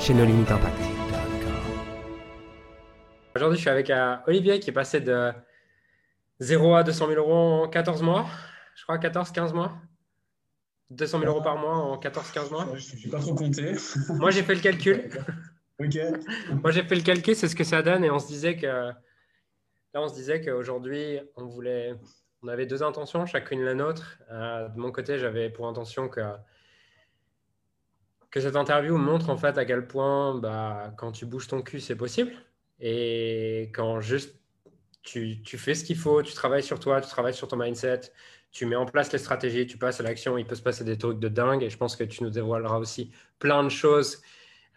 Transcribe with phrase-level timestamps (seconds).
[0.00, 0.76] chez nos limites impact.
[3.36, 5.30] Aujourd'hui, je suis avec euh, Olivier qui est passé de
[6.40, 8.26] 0 à 200 000 euros en 14 mois.
[8.76, 9.74] Je crois 14-15 mois.
[10.90, 12.66] 200 000 euros par mois en 14-15 mois.
[12.70, 13.74] Je ne suis pas trop compté.
[14.08, 15.10] Moi, j'ai fait le calcul.
[15.78, 15.98] ok.
[16.62, 18.02] Moi, j'ai fait le calcul, c'est ce que ça donne.
[18.02, 18.96] Et on se disait que là,
[19.96, 21.94] on se disait qu'aujourd'hui, on voulait,
[22.42, 24.18] on avait deux intentions, chacune la nôtre.
[24.32, 26.22] Euh, de mon côté, j'avais pour intention que
[28.30, 31.80] que cette interview montre en fait à quel point bah, quand tu bouges ton cul,
[31.80, 32.32] c'est possible.
[32.80, 34.36] Et quand juste
[35.02, 38.12] tu, tu fais ce qu'il faut, tu travailles sur toi, tu travailles sur ton mindset,
[38.52, 40.98] tu mets en place les stratégies, tu passes à l'action, il peut se passer des
[40.98, 41.62] trucs de dingue.
[41.62, 44.22] Et je pense que tu nous dévoileras aussi plein de choses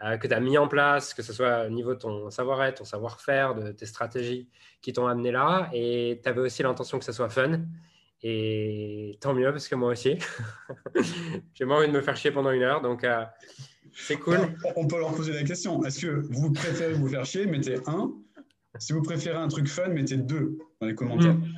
[0.02, 2.78] euh, que tu as mis en place, que ce soit au niveau de ton savoir-être,
[2.78, 4.48] ton savoir-faire, de tes stratégies
[4.82, 5.70] qui t'ont amené là.
[5.72, 7.60] Et tu avais aussi l'intention que ça soit fun.
[8.26, 10.16] Et tant mieux, parce que moi aussi,
[11.52, 12.80] j'ai moins envie de me faire chier pendant une heure.
[12.80, 13.22] Donc, euh,
[13.92, 14.38] c'est cool.
[14.76, 15.84] On peut leur poser la question.
[15.84, 18.14] Est-ce que vous préférez vous faire chier Mettez un?
[18.78, 21.34] Si vous préférez un truc fun, mettez deux dans les commentaires.
[21.34, 21.52] Hmm.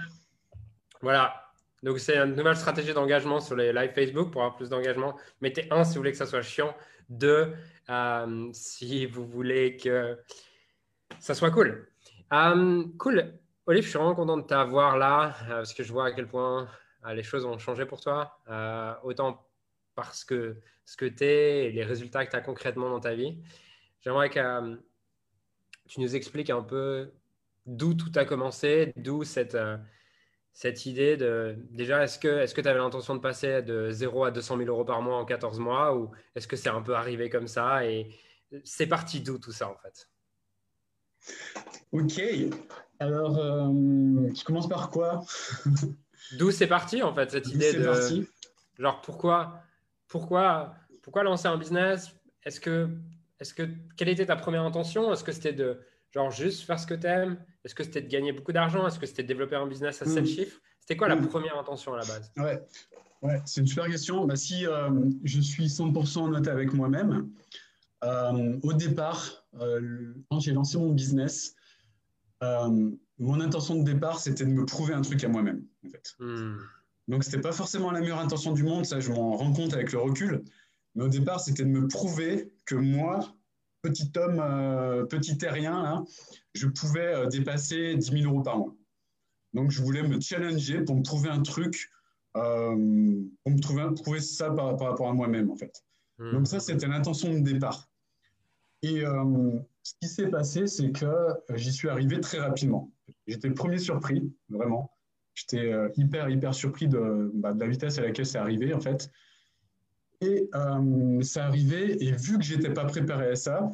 [1.03, 1.41] Voilà.
[1.85, 5.17] Donc, c'est une nouvelle stratégie d'engagement sur les live Facebook pour avoir plus d'engagement.
[5.41, 6.75] Mettez un si vous voulez que ça soit chiant.
[7.09, 7.53] Deux,
[7.91, 10.19] euh, si vous voulez que
[11.21, 11.89] ça soit cool.
[12.33, 13.39] Euh, cool.
[13.69, 16.29] Olive, je suis vraiment content de t'avoir là euh, parce que je vois à quel
[16.29, 16.69] point
[17.05, 18.39] euh, les choses ont changé pour toi.
[18.49, 19.45] Euh, autant
[19.97, 23.15] parce que ce que tu es et les résultats que tu as concrètement dans ta
[23.15, 23.43] vie.
[24.03, 24.79] J'aimerais que
[25.89, 27.11] tu nous expliques un peu
[27.65, 29.59] d'où tout a commencé, d'où cette,
[30.53, 31.57] cette idée de.
[31.71, 34.85] Déjà, est-ce que tu est avais l'intention de passer de 0 à 200 000 euros
[34.85, 38.15] par mois en 14 mois ou est-ce que c'est un peu arrivé comme ça Et
[38.63, 40.09] c'est parti d'où tout ça en fait?
[41.91, 42.21] Ok.
[42.99, 43.69] Alors, euh,
[44.35, 45.25] je commence par quoi?
[46.39, 48.27] D'où c'est parti en fait cette idée de parti?
[48.79, 49.61] genre pourquoi
[50.09, 52.15] pourquoi pourquoi lancer un business?
[52.45, 52.89] Est-ce que
[53.39, 55.13] est-ce que quelle était ta première intention?
[55.13, 55.81] Est-ce que c'était de
[56.11, 58.87] genre juste faire ce que tu aimes Est-ce que c'était de gagner beaucoup d'argent?
[58.87, 60.27] Est-ce que c'était de développer un business à 7 hmm.
[60.27, 60.61] chiffres?
[60.81, 61.29] C'était quoi la hmm.
[61.29, 62.33] première intention à la base?
[62.37, 62.67] Ouais,
[63.23, 64.25] ouais c'est une super question.
[64.25, 64.91] Bah, si euh,
[65.25, 67.29] je suis 100% honnête avec moi-même,
[68.05, 69.47] euh, au départ,
[70.31, 71.57] quand j'ai lancé mon business,
[72.43, 76.15] euh, mon intention de départ, c'était de me prouver un truc à moi-même, en fait.
[76.19, 76.57] Hmm.
[77.09, 79.93] Donc, c'était pas forcément la meilleure intention du monde, ça, je m'en rends compte avec
[79.93, 80.45] le recul.
[80.95, 83.21] Mais au départ, c'était de me prouver que moi,
[83.83, 86.05] petit homme, euh, petit terrien,
[86.55, 88.75] je pouvais euh, dépasser 10 000 euros par mois.
[89.55, 91.91] Donc, je voulais me challenger pour me trouver un truc,
[92.35, 95.85] pour me trouver, prouver ça par, rapport à moi-même, en fait.
[96.19, 96.33] Hmm.
[96.33, 97.89] Donc, ça, c'était l'intention de départ.
[98.83, 99.03] Et
[99.87, 102.91] ce qui s'est passé, c'est que euh, j'y suis arrivé très rapidement.
[103.29, 104.91] J'étais le premier surpris, vraiment.
[105.35, 109.09] J'étais euh, hyper, hyper surpris bah, de, la vitesse à laquelle c'est arrivé, en fait.
[110.23, 113.71] Et euh, c'est arrivé, et vu que je n'étais pas préparé à ça,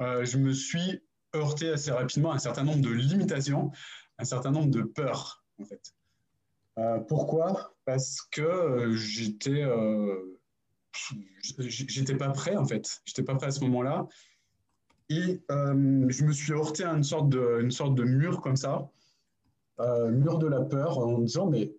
[0.00, 1.02] je me suis
[1.36, 3.70] heurté assez rapidement à un certain nombre de limitations,
[4.16, 5.92] un certain nombre de peurs, en fait.
[7.06, 7.74] pourquoi?
[7.84, 9.66] Parce que j'étais
[11.58, 13.02] j'étais pas prêt en fait.
[13.04, 14.06] J'étais pas prêt à ce moment-là.
[15.10, 18.90] Et euh, je me suis heurté à une sorte de, mur comme ça,
[19.80, 21.72] euh, mur de la peur, en me disant, mais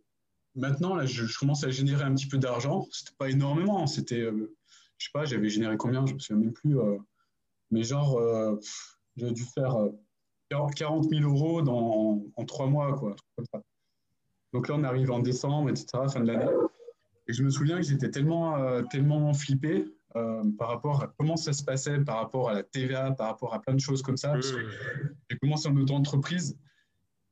[0.55, 2.87] maintenant, là, je, commence à générer un petit peu d'argent.
[2.91, 4.55] C'était pas énormément, c'était, euh,
[4.97, 6.75] je sais pas, j'avais généré combien, je me souviens même plus,
[7.71, 8.19] mais genre,
[9.15, 9.75] j'ai dû faire
[10.49, 13.15] 40 000 euros dans, en trois mois, quoi.
[14.53, 16.51] Donc là, on arrive en décembre, etc., fin de l'année.
[17.27, 19.85] Et je me souviens que j'étais tellement, tellement flippé
[20.15, 23.53] euh, par rapport à comment ça se passait, par rapport à la TVA, par rapport
[23.53, 24.35] à plein de choses comme ça.
[24.35, 24.41] Mmh.
[25.29, 26.57] J'ai commencé en auto-entreprise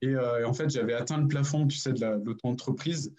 [0.01, 3.13] et, euh, en fait, j'avais atteint le plafond, tu sais, de l'auto-entreprise.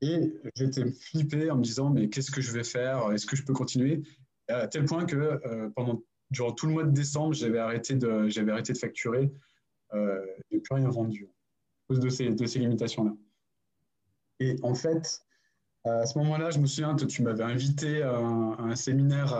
[0.00, 3.10] Et j'étais flippé en me disant, mais qu'est-ce que je vais faire?
[3.12, 4.02] Est-ce que je peux continuer?
[4.48, 8.28] À tel point que euh, pendant durant tout le mois de décembre, j'avais arrêté de,
[8.28, 9.32] j'avais arrêté de facturer.
[9.94, 13.14] Euh, n'ai plus rien vendu à cause de ces, de ces limitations-là.
[14.40, 15.22] Et en fait,
[15.84, 19.34] à ce moment-là, je me souviens, que tu m'avais invité à un, séminaire,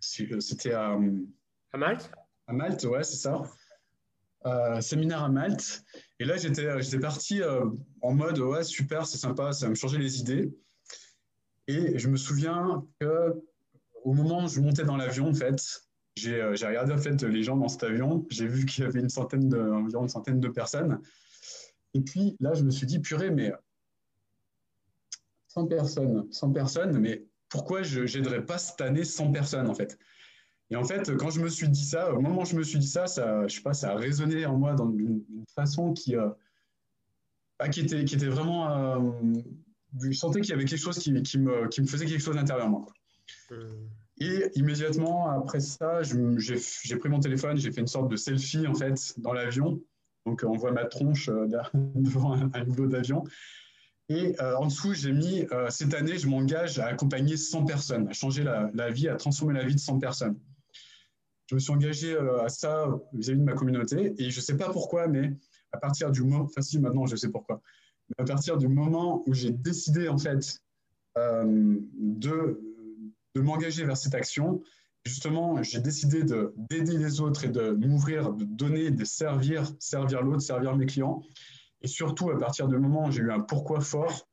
[0.00, 0.96] c'était à,
[1.72, 2.10] à Malte?
[2.46, 3.42] À Malte, ouais, c'est ça.
[4.46, 5.82] Euh, séminaire à Malte.
[6.20, 7.64] Et là, j'étais, j'étais parti euh,
[8.02, 10.54] en mode, ouais, super, c'est sympa, ça va me changer les idées.
[11.66, 13.32] Et je me souviens que
[14.02, 15.56] au moment où je montais dans l'avion, en fait,
[16.14, 18.26] j'ai regardé en fait les gens dans cet avion.
[18.30, 21.00] J'ai vu qu'il y avait une centaine de, environ une centaine de personnes.
[21.94, 23.52] Et puis là, je me suis dit, purée, mais
[25.54, 29.98] 100 personnes, 100 personnes, mais pourquoi je n'aiderais pas cette année 100 personnes en fait?
[30.70, 32.78] Et en fait, quand je me suis dit ça, au moment où je me suis
[32.78, 35.22] dit ça, ça, je sais pas, ça a résonné en moi d'une
[35.54, 36.30] façon qui, euh,
[37.58, 38.98] bah, qui, était, qui était vraiment.
[38.98, 39.12] Euh,
[40.02, 42.36] je sentais qu'il y avait quelque chose qui, qui, me, qui me faisait quelque chose
[42.36, 42.86] intérieurement.
[43.52, 43.86] Euh.
[44.18, 48.74] Et immédiatement après ça, j'ai pris mon téléphone, j'ai fait une sorte de selfie en
[48.74, 49.80] fait dans l'avion.
[50.26, 51.28] Donc on voit ma tronche
[51.74, 53.22] devant un, un niveau d'avion.
[54.08, 58.08] Et euh, en dessous, j'ai mis euh, cette année, je m'engage à accompagner 100 personnes,
[58.08, 60.38] à changer la, vie, à transformer la vie de 100 personnes.
[61.46, 64.56] Je me suis engagé euh, à ça vis-à-vis de ma communauté et je ne sais
[64.56, 65.32] pas pourquoi, mais
[65.72, 67.62] à partir du moment, enfin si maintenant je sais pourquoi,
[68.18, 70.60] à partir du moment où j'ai décidé en fait
[71.16, 72.60] de,
[73.34, 74.62] de m'engager vers cette action,
[75.04, 80.42] justement, j'ai décidé d'aider les autres et de m'ouvrir, de donner, de servir, servir l'autre,
[80.42, 81.22] servir mes clients.
[81.84, 84.26] Et surtout, à partir du moment où j'ai eu un pourquoi fort,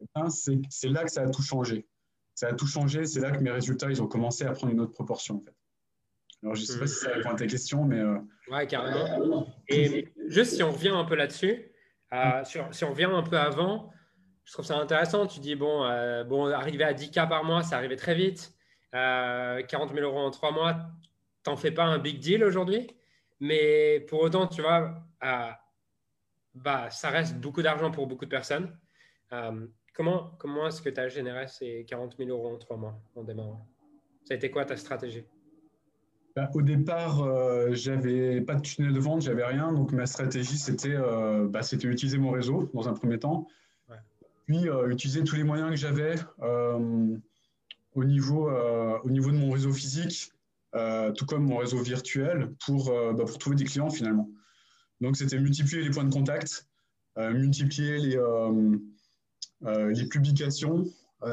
[0.00, 1.86] eh ben, c'est là que ça a tout changé.
[2.34, 4.80] Ça a tout changé, c'est là que mes résultats, ils ont commencé à prendre une
[4.80, 5.36] autre proportion.
[5.36, 5.54] En fait.
[6.42, 7.98] Alors, je ne sais pas si ça répond à ta question, mais...
[7.98, 8.16] Euh...
[8.50, 9.46] Ouais, carrément.
[9.68, 11.70] Et juste si on revient un peu là-dessus,
[12.14, 13.92] euh, si on revient un peu avant,
[14.44, 15.26] je trouve ça intéressant.
[15.26, 18.54] Tu dis, bon, euh, bon arriver à 10K par mois, ça arrivait très vite.
[18.92, 20.86] 40 euh, 000 euros en trois mois,
[21.42, 22.86] t'en fais pas un big deal aujourd'hui.
[23.40, 25.04] Mais pour autant, tu vois,
[26.62, 28.76] bah, ça reste beaucoup d'argent pour beaucoup de personnes.
[29.32, 33.00] Euh, comment comment est-ce que tu as généré ces 40 000 euros en trois mois
[33.16, 33.66] en démarrant?
[34.24, 35.24] Ça a été quoi ta stratégie?
[36.38, 39.72] Bah, Au départ, euh, j'avais pas de tunnel de vente, j'avais rien.
[39.72, 43.48] Donc ma stratégie, c'était euh, bah, utiliser mon réseau dans un premier temps.
[44.46, 46.14] Puis euh, utiliser tous les moyens que j'avais
[47.94, 50.32] au, niveau, au niveau de mon réseau physique,
[51.16, 54.28] tout comme mon réseau virtuel, pour, bah, pour trouver des clients finalement.
[55.00, 56.66] Donc, c'était multiplier les points de contact,
[57.18, 58.76] euh, multiplier les, euh,
[59.64, 60.84] euh, les publications,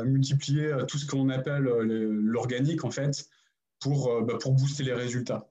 [0.03, 3.29] multiplier tout ce qu'on appelle l'organique, en fait,
[3.79, 5.47] pour, bah, pour booster les résultats.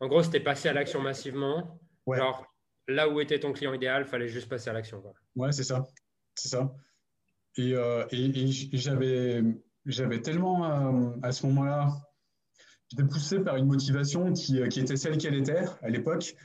[0.00, 1.78] En gros, c'était passer à l'action massivement.
[2.10, 2.46] Alors,
[2.88, 5.02] là où était ton client idéal, il fallait juste passer à l'action.
[5.34, 5.86] Ouais, c'est ça.
[6.34, 6.74] C'est ça.
[7.58, 9.42] Et, et, j'avais,
[9.84, 12.05] j'avais tellement, à ce moment-là,
[12.90, 16.36] J'étais poussé par une motivation qui, euh, qui était celle qu'elle était à l'époque,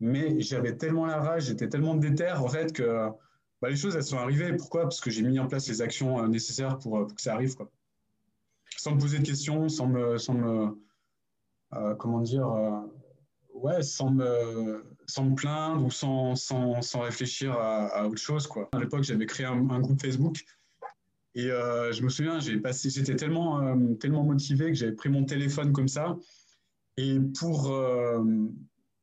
[0.00, 3.08] mais j'avais tellement la rage, j'étais tellement déter en fait que
[3.62, 4.56] bah, les choses elles sont arrivées.
[4.56, 4.82] Pourquoi?
[4.82, 7.54] Parce que j'ai mis en place les actions euh, nécessaires pour, euh, que ça arrive,
[7.54, 7.70] quoi.
[8.76, 10.76] Sans me poser de questions, sans me, sans me
[11.98, 12.48] comment dire,
[13.54, 18.68] ouais, sans me, sans me plaindre ou sans, sans, sans réfléchir à, autre chose, quoi.
[18.72, 20.44] À l'époque, j'avais créé un groupe Facebook
[21.34, 25.08] et euh, je me souviens, j'ai passé, j'étais tellement, euh, tellement motivé que j'avais pris
[25.08, 26.16] mon téléphone comme ça.
[26.96, 28.22] Et pour euh,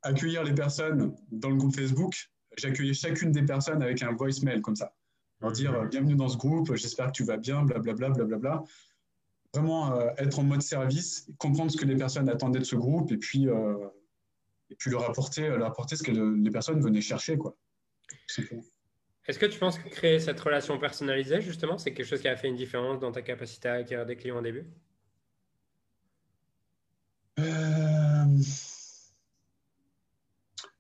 [0.02, 4.78] accueillir les personnes dans le groupe Facebook, j'accueillais chacune des personnes avec un voicemail comme
[4.78, 4.94] ça.
[5.42, 8.64] Leur dire bienvenue dans ce groupe, j'espère que tu vas bien, blablabla, blablabla.
[9.54, 13.18] Vraiment être en mode service, comprendre ce que les personnes attendaient de ce groupe et
[13.18, 13.48] puis,
[14.70, 17.38] et puis leur, apporter, leur apporter ce que les personnes venaient chercher.
[17.38, 17.58] Quoi.
[19.28, 22.36] Est-ce que tu penses que créer cette relation personnalisée, justement, c'est quelque chose qui a
[22.36, 24.66] fait une différence dans ta capacité à acquérir des clients au début?
[27.40, 28.26] Euh,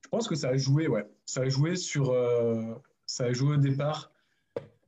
[0.03, 1.05] Je pense que ça a joué, ouais.
[1.25, 2.11] Ça a joué sur.
[2.11, 2.73] Euh,
[3.05, 4.11] ça a joué au départ,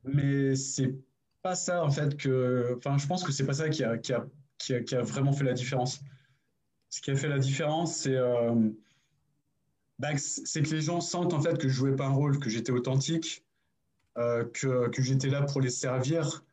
[0.02, 0.94] mais c'est
[1.42, 2.74] pas ça, en fait, que.
[2.76, 4.26] Enfin, je pense que c'est pas ça qui a, qui, a,
[4.58, 6.00] qui, a, vraiment fait la différence.
[6.90, 8.16] Ce qui a fait la différence, c'est.
[8.16, 8.70] Euh,
[9.98, 12.50] bah, c'est que les gens sentent en fait que je jouais pas un rôle, que
[12.50, 13.43] j'étais authentique,
[14.16, 16.44] que, que j'étais là pour les servir,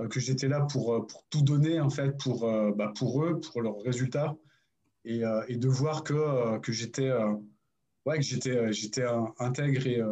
[0.00, 3.40] euh, que j'étais là pour, euh, pour, tout donner en fait pour, bah, pour eux,
[3.40, 4.36] pour leurs résultats,
[5.04, 7.12] et, et de voir que, que j'étais
[8.06, 9.04] ouais, que j'étais j'étais
[9.38, 10.02] intègre et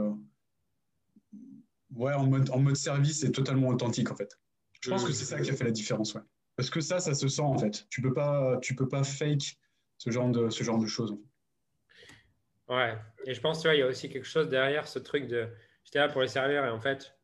[1.94, 4.38] ouais, en mode, en mode service et totalement authentique en fait.
[4.80, 6.22] Je pense que c'est ça qui a fait la différence, ouais.
[6.56, 7.86] Parce que ça, ça se sent en fait.
[7.88, 9.58] Tu peux pas, tu peux pas fake
[9.98, 11.16] ce genre de, ce genre de choses.
[12.68, 15.28] Ouais, et je pense, tu vois, il y a aussi quelque chose derrière ce truc
[15.28, 15.48] de
[15.84, 17.14] J'étais là pour les servir et en fait,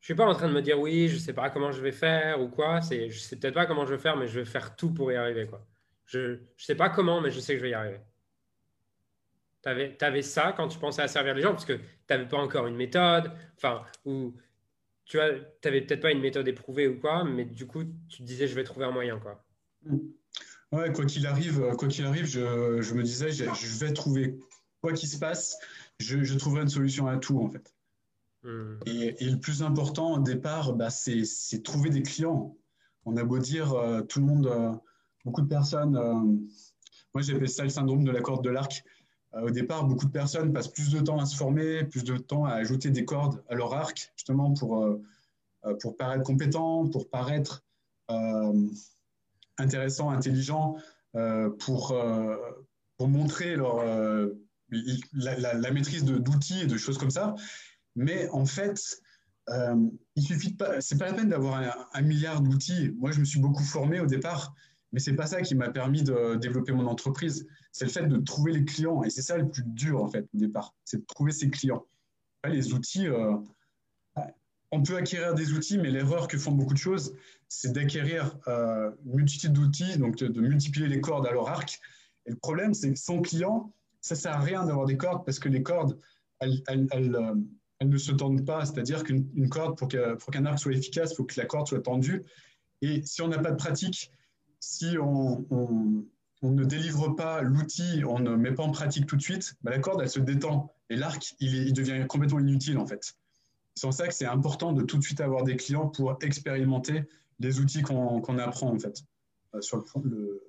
[0.00, 1.92] je suis pas en train de me dire oui, je sais pas comment je vais
[1.92, 2.80] faire ou quoi.
[2.80, 5.10] C'est, je sais peut-être pas comment je vais faire, mais je vais faire tout pour
[5.10, 5.46] y arriver.
[5.46, 5.66] Quoi.
[6.04, 8.00] Je ne sais pas comment, mais je sais que je vais y arriver.
[9.62, 12.36] Tu avais, ça quand tu pensais à servir les gens, parce que tu n'avais pas
[12.36, 14.32] encore une méthode, enfin, ou
[15.06, 18.46] tu n'avais peut-être pas une méthode éprouvée ou quoi, mais du coup, tu te disais,
[18.46, 19.18] je vais trouver un moyen.
[19.18, 19.44] Quoi.
[20.70, 24.38] Ouais, quoi qu'il arrive, arrive je, je, me disais, je, je vais trouver,
[24.80, 25.58] quoi qu'il se passe,
[25.98, 27.74] je, trouverai une solution à tout, en fait.
[28.42, 28.78] Hmm.
[28.86, 32.56] Et, le plus important au départ, bah, c'est trouver des clients.
[33.04, 34.72] On a beau dire, euh, tout le monde, euh,
[35.24, 35.92] beaucoup de personnes,
[37.14, 38.84] moi j'appelle ça le syndrome de la corde de l'arc.
[39.32, 42.44] au départ, beaucoup de personnes passent plus de temps à se former, plus de temps
[42.44, 44.98] à ajouter des cordes à leur arc, justement pour,
[45.80, 47.64] pour paraître compétent, pour paraître
[49.58, 50.76] intéressant, intelligent,
[51.58, 51.96] pour,
[52.96, 53.82] pour montrer leur,
[54.70, 57.34] la, maîtrise d'outils et de choses comme ça.
[57.94, 58.80] Mais en fait,
[59.48, 59.76] euh,
[60.16, 62.94] il suffit pas, c'est pas la peine d'avoir un, milliard d'outils.
[62.98, 64.54] Moi, je me suis beaucoup formé au départ,
[64.92, 67.46] mais c'est pas ça qui m'a permis de développer mon entreprise.
[67.72, 70.26] C'est le fait de trouver les clients, et c'est ça le plus dur en fait
[70.34, 71.84] au départ, c'est de trouver ses clients.
[72.44, 73.36] Les outils, euh,
[74.72, 77.14] on peut acquérir des outils, mais l'erreur que font beaucoup de choses,
[77.48, 81.80] c'est d'acquérir euh, une multitude d'outils, donc de, multiplier les cordes à leur arc.
[82.26, 83.72] Et le problème, c'est que son client,
[84.06, 85.98] ça sert à rien d'avoir des cordes parce que les cordes,
[86.38, 87.34] elles, euh,
[87.82, 88.64] ne se tendent pas.
[88.64, 92.24] C'est-à-dire qu'une corde, pour qu'un arc soit efficace, il faut que la corde soit tendue.
[92.82, 94.12] Et si on n'a pas de pratique,
[94.60, 95.44] si on,
[96.42, 99.80] ne délivre pas l'outil, on ne met pas en pratique tout de suite, bah, la
[99.80, 100.72] corde, elle se détend.
[100.88, 103.16] Et l'arc, il, devient complètement inutile, en fait.
[103.74, 107.02] C'est en ça que c'est important de tout de suite avoir des clients pour expérimenter
[107.40, 109.02] les outils qu'on apprend, en fait,
[109.54, 110.42] euh, sur le, le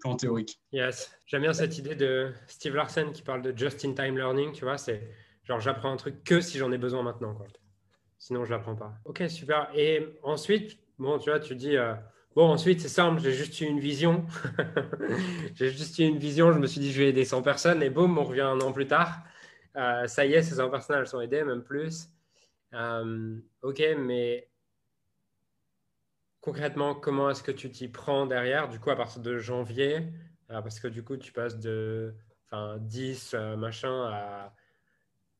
[0.00, 0.60] plan théorique.
[0.72, 4.78] Yes, j'aime bien cette idée de Steve Larsen qui parle de just-in-time learning, tu vois,
[4.78, 5.08] c'est
[5.44, 7.36] genre j'apprends un truc que si j'en ai besoin maintenant.
[8.18, 8.92] Sinon, je l'apprends pas.
[9.06, 9.70] Ok, super.
[9.74, 11.94] Et ensuite, bon, tu vois, tu dis, euh,
[12.36, 14.26] bon, ensuite, c'est simple, j'ai juste eu une vision.
[15.54, 17.88] j'ai juste eu une vision, je me suis dit, je vais aider 100 personnes, et
[17.88, 19.22] boum, on revient un an plus tard.
[19.76, 22.10] Euh, ça y est, ces 100 personnes, elles sont aidées, même plus.
[22.74, 24.49] Euh, ok, mais
[26.40, 30.12] concrètement, comment est-ce que tu t'y prends derrière, du coup, à partir de janvier
[30.50, 32.14] euh, Parce que du coup, tu passes de
[32.52, 34.54] 10 euh, machin à,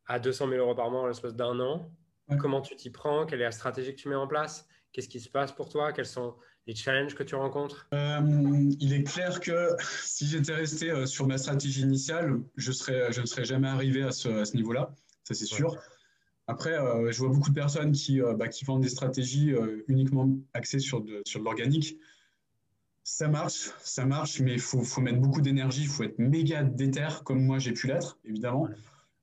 [0.07, 1.91] à 200 000 euros par mois en l'espace d'un an.
[2.39, 3.27] Comment tu t'y prends?
[3.27, 4.69] Quelle est la stratégie que tu mets en place?
[4.93, 5.93] Qu'est-ce qui se passe pour toi?
[5.93, 6.37] Quels sont
[6.69, 7.89] les challenges que tu rencontres?
[7.93, 8.21] Euh,
[8.79, 9.71] Il est clair que
[10.05, 14.13] si j'étais resté sur ma stratégie initiale, je, serais, je ne serais jamais arrivé à
[14.13, 15.77] ce, niveau-là, ça c'est sûr.
[16.51, 19.85] Après, euh, je vois beaucoup de personnes qui, euh, bah, qui vendent des stratégies euh,
[19.87, 21.97] uniquement axées sur de, sur l'organique.
[23.05, 26.65] Ça marche, ça marche, mais il faut, faut, mettre beaucoup d'énergie, il faut être méga
[26.65, 28.69] déter, comme moi j'ai pu l'être, évidemment.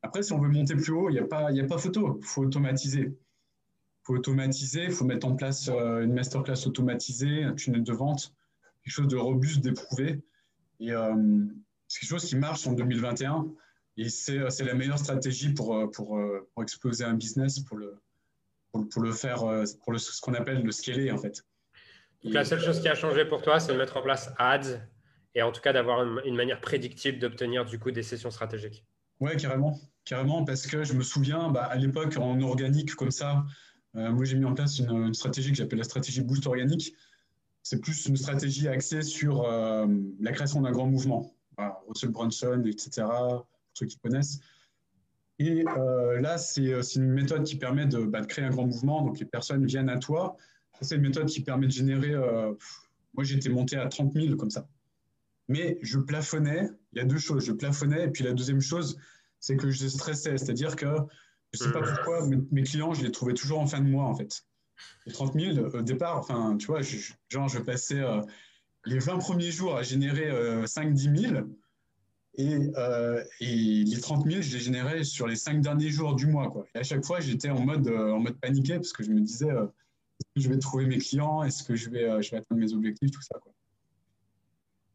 [0.03, 2.25] Après, si on veut monter plus haut, il n'y a, pas, a pas photo, il
[2.25, 3.01] faut automatiser.
[3.01, 8.33] Il faut automatiser, il faut mettre en place une masterclass automatisée, un tunnel de vente,
[8.85, 10.21] quelque chose de robuste, d'éprouvé.
[10.79, 10.91] Et
[11.89, 13.47] c'est quelque chose qui marche en 2021.
[13.97, 17.99] Et c'est la meilleure stratégie pour, euh, pour, euh, pour, exploser un business, pour le,
[18.71, 21.43] pour, le faire, euh, pour le, ce qu'on appelle le scaler en fait.
[22.23, 24.81] Donc, la seule chose qui a changé pour toi, c'est de mettre en place ads
[25.33, 28.85] et en tout cas d'avoir une, manière prédictible d'obtenir du coup des sessions stratégiques.
[29.19, 33.45] Ouais, carrément, carrément, parce que je me souviens, bah, à l'époque en organique comme ça,
[33.93, 36.93] moi j'ai mis en place une, stratégie que j'appelle la stratégie boost organique.
[37.63, 41.35] C'est plus une stratégie axée sur la création d'un grand mouvement.
[41.87, 43.05] Russell Brunson, etc
[43.77, 44.39] ceux qui connaissent.
[45.39, 48.65] Et euh, là, euh, c'est une méthode qui permet de, bah, de, créer un grand
[48.65, 49.03] mouvement.
[49.03, 50.35] Donc, les personnes viennent à toi.
[50.81, 52.13] C'est une méthode qui permet de générer.
[52.13, 52.53] Euh,
[53.13, 54.67] moi, j'étais monté à 30 000 comme ça.
[55.47, 56.69] Mais je plafonnais.
[56.93, 57.45] Il y a deux choses.
[57.45, 58.05] Je plafonnais.
[58.05, 58.97] Et puis, la deuxième chose,
[59.39, 60.37] c'est que je stressais.
[60.37, 60.87] C'est-à-dire que
[61.53, 64.05] je ne sais pas pourquoi, mes, clients, je les trouvais toujours en fin de mois,
[64.05, 64.43] en fait.
[65.05, 66.97] Les 30 000, au départ, enfin, tu vois, je,
[67.29, 68.03] genre, je passais
[68.85, 70.29] les 20 premiers jours à générer
[70.65, 71.47] 5-10 000.
[72.39, 76.53] Euh, et, les 30 000, je les générais sur les cinq derniers jours du mois.
[76.75, 79.21] Et à chaque fois, j'étais en mode, euh, en mode paniqué parce que je me
[79.21, 81.43] disais, euh, est-ce que je vais trouver mes clients?
[81.43, 83.11] Est-ce que je vais, je vais atteindre mes objectifs?
[83.11, 83.39] Tout ça.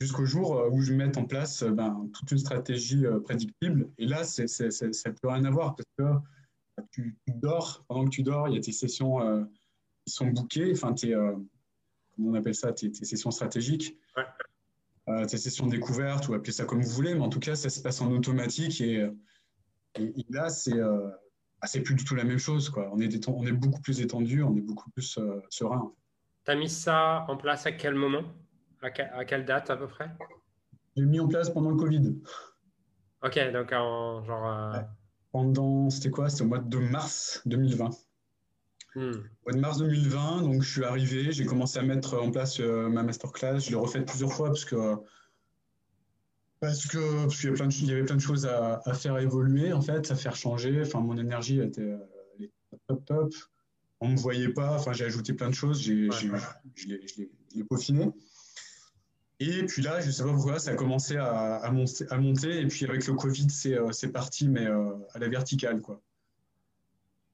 [0.00, 3.88] Jusqu'au jour où je mette en place ben, toute une stratégie prédictible.
[3.98, 7.84] Et là, ça ne peut rien avoir parce que tu, dors.
[7.86, 9.46] Pendant que tu dors, il y a tes sessions
[10.04, 10.72] qui sont bookées.
[10.72, 12.72] Enfin, tes, comment on appelle ça?
[12.72, 13.96] Tes, sessions stratégiques.
[14.16, 14.24] Ouais
[15.08, 17.56] euh, tes sessions de découverte ou appelez ça comme vous voulez, mais en tout cas,
[17.56, 19.04] ça se passe en automatique et,
[20.30, 21.10] là, c'est euh,
[21.60, 22.70] ah, c'est plus du tout la même chose.
[22.70, 22.90] Quoi.
[22.92, 25.92] On, est on est beaucoup plus étendu, on est beaucoup plus euh, serein.
[26.44, 28.24] Tu as mis ça en place à quel moment?
[28.80, 28.90] À,
[29.24, 30.10] quelle date à peu près?
[30.96, 32.16] J'ai mis en place pendant le Covid.
[33.22, 34.74] Ok, donc en genre.
[35.30, 36.28] Pendant, c'était quoi?
[36.28, 37.90] C'était au mois de mars 2020.
[38.94, 39.12] Hmm.
[39.46, 42.60] Au mois de mars 2020, donc je suis arrivé, j'ai commencé à mettre en place
[42.60, 43.60] euh, ma masterclass.
[43.60, 44.96] Je l'ai refaite plusieurs fois parce que
[46.60, 50.10] parce que qu'il y, avait y avait plein de choses à, faire évoluer en fait,
[50.10, 50.82] à faire changer.
[50.82, 52.46] Enfin, mon énergie était, euh,
[52.86, 53.34] top top.
[54.00, 54.76] On me voyait pas.
[54.76, 55.80] Enfin, j'ai ajouté plein de choses.
[55.80, 56.86] J'ai, je
[57.54, 58.10] l'ai peaufiné.
[59.40, 62.60] Et puis là, je sais pas pourquoi, ça a commencé à, à, monter, à monter.
[62.60, 66.00] Et puis avec le Covid, c'est, euh, c'est parti, mais à la verticale quoi.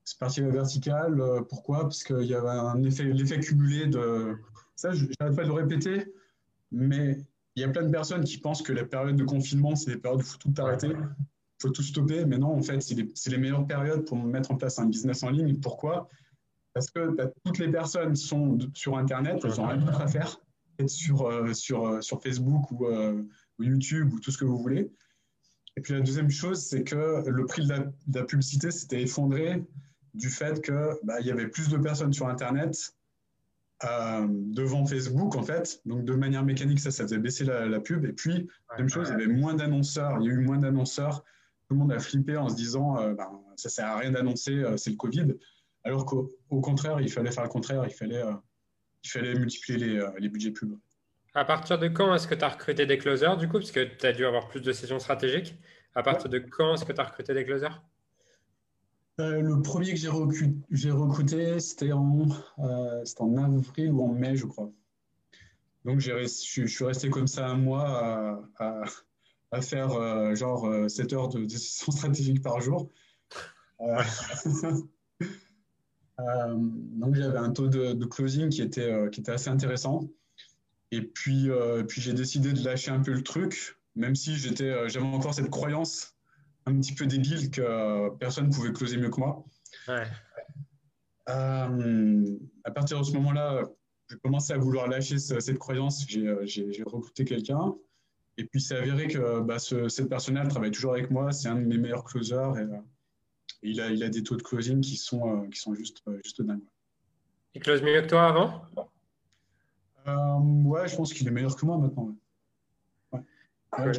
[0.08, 1.20] C'est parti à la verticale.
[1.20, 1.80] Euh, pourquoi?
[1.80, 4.38] Parce qu'il y avait un effet, l'effet cumulé de.
[4.74, 6.14] Ça, je n'arrête pas de le répéter.
[6.72, 7.18] Mais
[7.56, 9.98] il y a plein de personnes qui pensent que la période de confinement, c'est des
[9.98, 12.24] périodes où il faut tout arrêter, il faut tout stopper.
[12.24, 15.22] Mais non, en fait, c'est les, les, meilleures périodes pour mettre en place un business
[15.24, 15.60] en ligne.
[15.60, 16.08] Pourquoi?
[16.72, 20.40] Parce que bah, toutes les personnes sont sur Internet, elles n'ont rien d'autre à faire,
[20.78, 24.56] être sur, euh, sur, euh, sur Facebook ou, ou, YouTube ou tout ce que vous
[24.56, 24.90] voulez.
[25.76, 29.62] Et puis la deuxième chose, c'est que le prix de la publicité s'était effondré
[30.18, 32.92] du fait qu'il bah, y avait plus de personnes sur Internet
[33.84, 35.80] euh, devant Facebook, en fait.
[35.86, 38.04] Donc, de manière mécanique, ça, ça faisait baisser la, pub.
[38.04, 40.18] Et puis, même chose, il y avait moins d'annonceurs.
[40.20, 41.22] Il y a eu moins d'annonceurs.
[41.68, 44.52] Tout le monde a flippé en se disant, euh, ben, ça sert à rien d'annoncer,
[44.52, 45.34] euh, c'est le Covid.
[45.84, 46.28] Alors qu'au
[46.60, 47.84] contraire, il fallait faire le contraire.
[47.86, 48.22] Il fallait,
[49.04, 50.76] il fallait multiplier les, les budgets pub.
[51.34, 53.84] À partir de quand est-ce que tu as recruté des closers, du coup, parce que
[53.84, 55.54] tu as dû avoir plus de sessions stratégiques
[55.94, 57.80] À partir de quand est-ce que tu as recruté des closers?
[59.20, 62.28] Euh, le premier que j'ai recruté, recruté c'était en,
[62.60, 63.02] euh,
[63.38, 64.70] avril ou en mai, je crois.
[65.84, 68.84] Donc, je, suis resté comme ça un mois à,
[69.60, 72.90] faire euh, genre 7 heures de décision stratégique par jour.
[73.80, 73.94] donc,
[77.14, 80.08] j'avais un taux de, de, closing qui était, qui était assez intéressant.
[80.90, 81.48] Et puis,
[81.88, 86.17] puis j'ai décidé de lâcher un peu le truc, même si j'avais encore cette croyance
[86.68, 89.44] un petit peu débile que personne ne pouvait closer mieux que moi.
[91.28, 93.62] Euh, à partir de ce moment-là,
[94.08, 96.06] j'ai commencé à vouloir lâcher cette croyance.
[96.08, 97.74] J'ai recruté quelqu'un.
[98.36, 101.32] Et puis, c'est avéré que bah, ce, cette personne-là travaille toujours avec moi.
[101.32, 102.56] C'est un de mes meilleurs closers.
[102.56, 102.78] Et, euh,
[103.62, 106.42] il, a, il a des taux de closing qui sont, euh, qui sont juste, juste
[106.42, 106.62] dingues.
[107.54, 108.62] Il close mieux que toi avant?
[110.64, 112.16] Ouais, je pense qu'il est meilleur que moi maintenant.
[113.12, 113.20] Ouais.
[113.78, 113.92] ouais.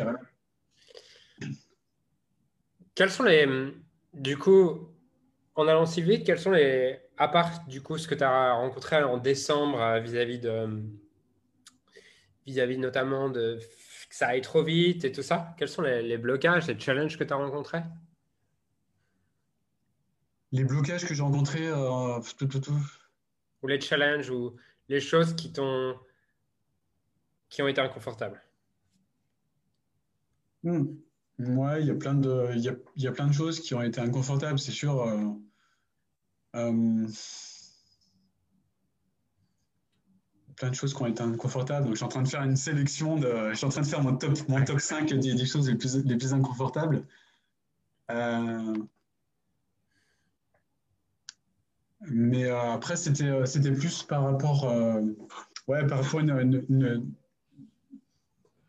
[2.99, 3.47] Quels sont les.
[4.13, 4.89] Du coup,
[5.55, 6.99] en allant si vite, quels sont les.
[7.15, 10.83] À part du coup ce que tu as rencontré en décembre euh, vis-à-vis de.
[12.45, 13.57] vis-à-vis notamment de
[14.09, 17.23] que ça aille trop vite et tout ça, quels sont les, blocages, les challenges que
[17.23, 17.83] tu as rencontrés?
[20.51, 21.69] Les blocages que j'ai rencontrés.
[21.69, 22.19] Euh,
[23.61, 24.57] ou les challenges ou
[24.89, 25.97] les choses qui t'ont.
[27.47, 28.43] qui ont été inconfortables?
[30.63, 30.97] Hmm.
[31.39, 33.73] Ouais, il y a plein de, il y a, y a plein de choses qui
[33.73, 35.01] ont été inconfortables, c'est sûr.
[35.01, 35.29] Euh,
[36.57, 37.07] euh,
[40.57, 41.85] plein de choses qui ont été inconfortables.
[41.85, 43.87] Donc, je suis en train de faire une sélection de, je suis en train de
[43.87, 47.05] faire mon top, mon top 5 des, des choses les plus, les plus inconfortables.
[48.11, 48.73] Euh,
[52.01, 54.65] mais après, c'était, c'était plus par rapport,
[55.67, 57.13] ouais, par rapport à une, une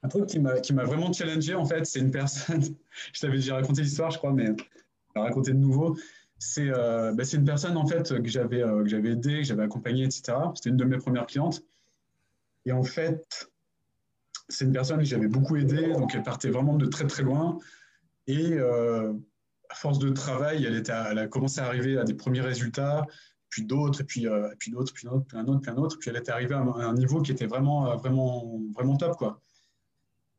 [0.03, 2.63] un truc qui m'a vraiment challengé, en fait, c'est une personne,
[3.13, 5.97] je t'avais déjà raconté l'histoire, je crois, mais vais raconter de nouveau.
[6.39, 10.33] C'est euh, bah, une personne, en fait, que j'avais euh, aidé, que j'avais accompagné, etc.
[10.55, 11.63] C'était une de mes premières clientes.
[12.65, 13.51] Et en fait,
[14.49, 17.59] c'est une personne que j'avais beaucoup aidée, donc elle partait vraiment de très, très loin.
[18.27, 19.13] Et euh,
[19.69, 23.07] à force de travail, elle, était elle a commencé à arriver à des premiers résultats,
[23.49, 25.99] puis d'autres, puis, euh, puis d'autres, puis un autre, puis un autre, puis un autre.
[25.99, 29.41] Puis elle était arrivée à un niveau qui était vraiment, vraiment, vraiment top, quoi.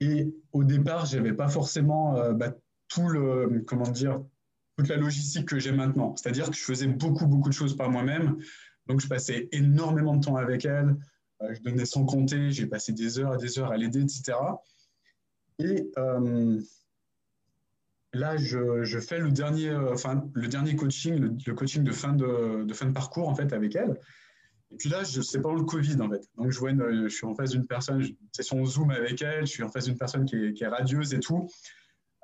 [0.01, 2.53] Et au départ, je n'avais pas forcément euh, bah,
[2.87, 4.19] tout le, comment dire,
[4.75, 6.15] toute la logistique que j'ai maintenant.
[6.15, 8.37] C'est-à-dire que je faisais beaucoup, beaucoup de choses par moi-même.
[8.87, 10.97] Donc, je passais énormément de temps avec elle.
[11.43, 12.51] Euh, je donnais sans compter.
[12.51, 14.33] J'ai passé des heures et des heures à l'aider, etc.
[15.59, 16.59] Et euh,
[18.13, 22.73] là, je, fais le dernier, enfin, le dernier coaching, le, coaching de fin de, de,
[22.73, 23.99] fin de parcours, en fait, avec elle.
[24.71, 26.27] Et puis là, c'est pendant le Covid, en fait.
[26.37, 29.63] Donc, je, je suis en face d'une personne, une session Zoom avec elle, je suis
[29.63, 31.47] en face d'une personne qui est, radieuse et tout.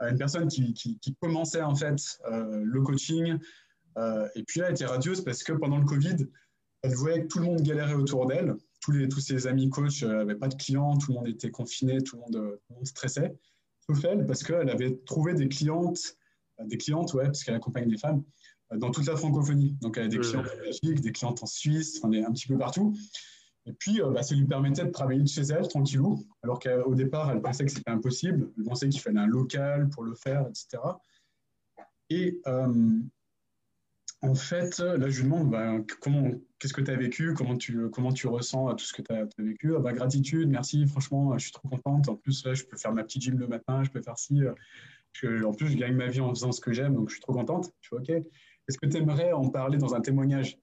[0.02, 1.98] Euh, une personne qui, qui, commençait, en fait,
[2.32, 3.38] euh, le coaching.
[3.98, 6.18] Euh, et puis là, elle était radieuse parce que pendant le Covid,
[6.84, 8.56] elle voyait que tout le monde galérait autour d'elle.
[8.80, 12.02] Tous, les, tous ses amis coachs n'avaient pas de clients, tout le monde était confiné,
[12.02, 13.36] tout le monde, tout le monde stressait.
[13.82, 16.16] Sauf elle, parce qu'elle avait trouvé des clientes,
[16.60, 18.24] des clientes, ouais, parce qu'elle accompagne des femmes,
[18.76, 19.78] dans toute la francophonie.
[19.82, 22.48] Donc, elle a des clients en Belgique, des clientes en Suisse, on est un petit
[22.48, 22.94] peu partout.
[23.66, 26.96] Et puis, euh, bah, ça lui permettait de travailler de chez elle, tranquillou, alors qu'au
[26.96, 28.50] départ, elle pensait que c'était impossible.
[28.58, 30.82] Elle pensait qu'il fallait un local pour le faire, etc.
[32.10, 33.00] Et euh,
[34.22, 37.90] en fait, là, je lui demande bah, comment, qu'est-ce que tu as vécu, comment tu,
[37.90, 39.76] comment tu ressens tout ce que tu as, vécu?
[39.76, 42.08] Ah, bah, gratitude, merci, franchement, je suis trop contente.
[42.08, 44.42] En plus, là, je peux faire ma petite gym le matin, je peux faire ci.
[44.44, 47.22] Euh, en plus, je gagne ma vie en faisant ce que j'aime, donc je suis
[47.22, 47.74] trop contente.
[47.82, 48.12] Tu vois, ok.
[48.68, 50.60] Est-ce que tu aimerais en parler dans un témoignage?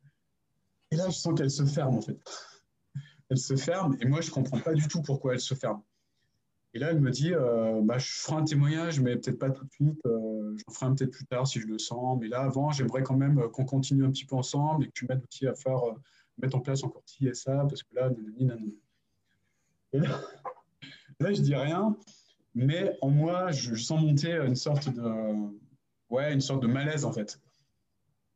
[0.91, 2.19] Et là, je sens qu'elle se ferme, en fait.
[3.31, 5.83] Elle se ferme, et moi, je ne comprends pas du tout pourquoi elle se ferme.
[6.75, 9.65] Et là, elle me dit, euh, bah, je ferai un témoignage, mais peut-être pas tout
[9.65, 10.01] de suite.
[10.07, 12.19] Euh, j'en ferai un peut-être plus tard si je le sens.
[12.21, 14.93] Mais là, avant, j'aimerais quand même euh, qu'on continue un petit peu ensemble et que
[14.93, 15.81] tu m'aides aussi à faire,
[16.39, 18.79] mettre en place encore ci et ça, parce que là, nanani, nanani.
[19.93, 20.21] Et là,
[21.21, 21.97] Là, je dis rien,
[22.55, 25.03] mais en moi, je, sens monter une sorte de,
[26.11, 27.41] ouais, une sorte de malaise en fait.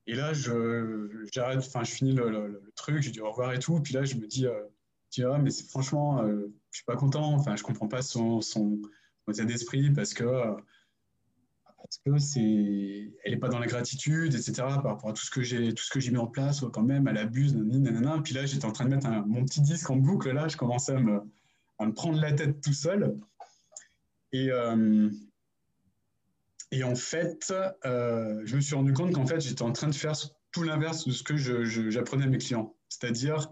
[0.09, 3.79] Et là, je, j'arrête, enfin, je finis le, truc, je dis au revoir et tout.
[3.81, 4.64] Puis là, je me dis, euh,
[5.31, 7.35] ah, mais c'est, franchement, euh, je suis pas content.
[7.35, 8.81] Enfin, je comprends pas son, son,
[9.31, 14.53] état d'esprit parce que, parce que c'est, elle est pas dans la gratitude, etc.
[14.55, 16.83] Par rapport à tout ce que j'ai, tout ce que j'ai mis en place, quand
[16.83, 17.55] même, elle abuse.
[18.25, 20.33] Puis là, j'étais en train de mettre mon petit disque en boucle.
[20.33, 21.21] Là, je commençais à me,
[21.79, 23.21] à me prendre la tête tout seul.
[24.33, 25.11] Et, euh,
[26.70, 27.52] et en fait,
[27.87, 30.14] euh, je me suis rendu compte qu'en fait, j'étais en train de faire
[30.52, 31.37] tout l'inverse de ce que
[31.90, 32.74] j'apprenais à mes clients.
[32.88, 33.50] C'est-à-dire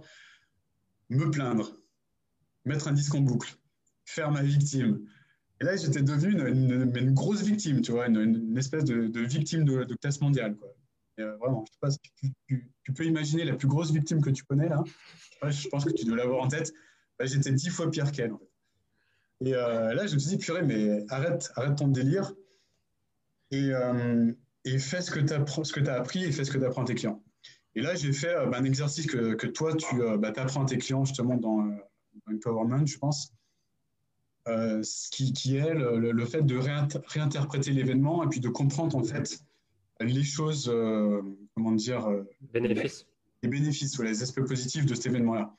[1.09, 1.77] me plaindre,
[2.65, 3.57] mettre un disque en boucle,
[4.05, 5.07] faire ma victime.
[5.61, 10.21] Et là, j'étais devenu une, grosse victime, tu vois, une, espèce de, victime de, classe
[10.21, 10.57] mondiale.
[10.57, 10.69] Quoi.
[11.21, 11.89] Euh, vraiment, je sais pas,
[12.47, 14.69] tu, tu, peux imaginer la plus grosse victime que tu connais.
[15.43, 16.75] Je pense que tu dois l'avoir en tête.
[17.19, 18.33] Bah, j'étais dix fois pire qu'elle.
[19.41, 22.33] Et euh, là, je me suis dit, purée, mais arrête, arrête ton délire
[23.51, 24.33] et, euh,
[24.65, 26.95] et fais ce que tu as, appris et fais ce que tu apprends à tes
[26.95, 27.23] clients.
[27.75, 30.67] Et là, j'ai fait euh, bah, un exercice que, que toi, tu bah, apprends à
[30.67, 33.33] tes clients justement dans, dans Empowerment, je pense,
[35.11, 39.41] qui, qui, est le, fait de réinterpréter l'événement et puis de comprendre en fait
[40.01, 40.73] les choses,
[41.55, 42.09] comment dire,
[42.53, 43.07] bénéfices.
[43.43, 45.53] les bénéfices, ou les aspects positifs de cet événement-là.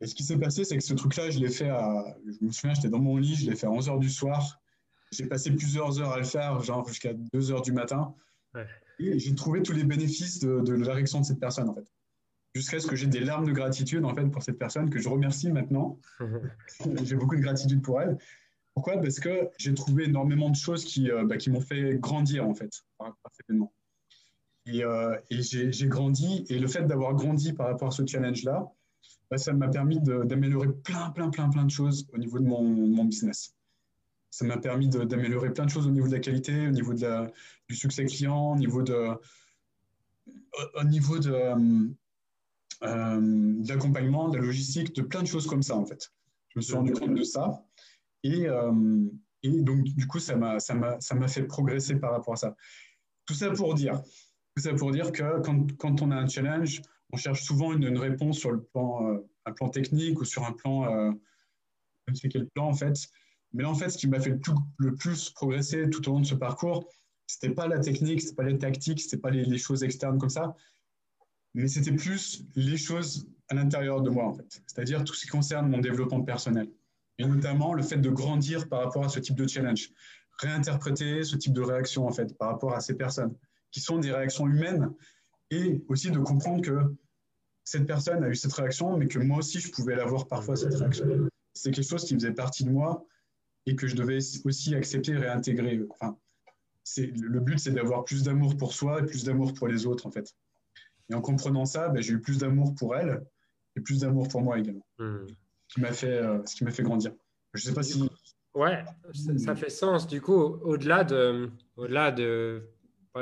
[0.00, 2.16] Et ce qui s'est passé, c'est que ce truc-là, je l'ai fait à.
[2.26, 4.57] Je me souviens, j'étais dans mon lit, je l'ai fait à 11h du soir.
[5.12, 8.14] J'ai passé plusieurs heures à le faire, genre jusqu'à 2h du matin.
[8.98, 11.86] Et j'ai trouvé tous les bénéfices de, de, la réaction de cette personne, en fait.
[12.54, 15.08] Jusqu'à ce que j'ai des larmes de gratitude, en fait, pour cette personne que je
[15.08, 15.98] remercie maintenant.
[17.04, 18.18] j'ai beaucoup de gratitude pour elle.
[18.74, 19.00] Pourquoi?
[19.00, 22.54] Parce que j'ai trouvé énormément de choses qui, euh, bah, qui m'ont fait grandir, en
[22.54, 23.72] fait, par, cet événement.
[24.66, 26.44] Et, euh, et j'ai grandi.
[26.48, 28.70] Et le fait d'avoir grandi par rapport à ce challenge-là,
[29.36, 33.04] ça m'a permis d'améliorer plein, plein, plein, plein de choses au niveau de mon, mon
[33.04, 33.54] business.
[34.30, 37.00] Ça m'a permis d'améliorer plein de choses au niveau de la qualité, au niveau de
[37.00, 37.30] la,
[37.68, 39.08] du succès client, au niveau de,
[40.74, 41.32] au niveau de,
[42.82, 46.12] euh, l'accompagnement, de la logistique, de plein de choses comme ça, en fait.
[46.48, 47.64] Je me suis rendu compte de ça.
[48.22, 48.72] Et, euh,
[49.42, 52.56] et donc, du coup, ça m'a fait progresser par rapport à ça.
[53.26, 54.00] Tout ça pour dire,
[54.56, 57.96] tout ça pour dire que quand, quand on a un challenge, on cherche souvent une,
[57.96, 61.12] réponse sur le plan, euh, un plan technique ou sur un plan, euh,
[62.06, 62.96] je ne sais quel plan en fait.
[63.52, 64.38] Mais en fait, ce qui m'a fait
[64.78, 66.88] le plus, progresser tout au long de ce parcours,
[67.26, 70.54] c'était pas la technique, c'était pas les tactiques, c'était pas les, choses externes comme ça,
[71.54, 74.62] mais c'était plus les choses à l'intérieur de moi en fait.
[74.66, 76.68] C'est-à-dire tout ce qui concerne mon développement personnel
[77.18, 79.90] et notamment le fait de grandir par rapport à ce type de challenge,
[80.40, 83.34] réinterpréter ce type de réaction en fait par rapport à ces personnes
[83.70, 84.90] qui sont des réactions humaines
[85.50, 86.94] et aussi de comprendre que
[87.64, 90.74] cette personne a eu cette réaction, mais que moi aussi, je pouvais l'avoir parfois, cette
[90.74, 91.28] réaction.
[91.52, 93.04] C'est quelque chose qui faisait partie de moi
[93.66, 95.80] et que je devais aussi accepter et réintégrer.
[95.90, 96.16] Enfin,
[96.96, 100.10] le but, c'est d'avoir plus d'amour pour soi et plus d'amour pour les autres, en
[100.10, 100.34] fait.
[101.10, 103.22] Et en comprenant ça, ben, j'ai eu plus d'amour pour elle
[103.76, 104.86] et plus d'amour pour moi également.
[104.98, 105.26] Hmm.
[105.68, 107.12] Ce qui m'a fait, euh, ce qui fait grandir.
[107.54, 108.08] Je sais pas si.
[108.54, 108.84] Ouais,
[109.36, 110.06] ça, fait sens.
[110.06, 112.62] Du coup, au-delà de, au-delà de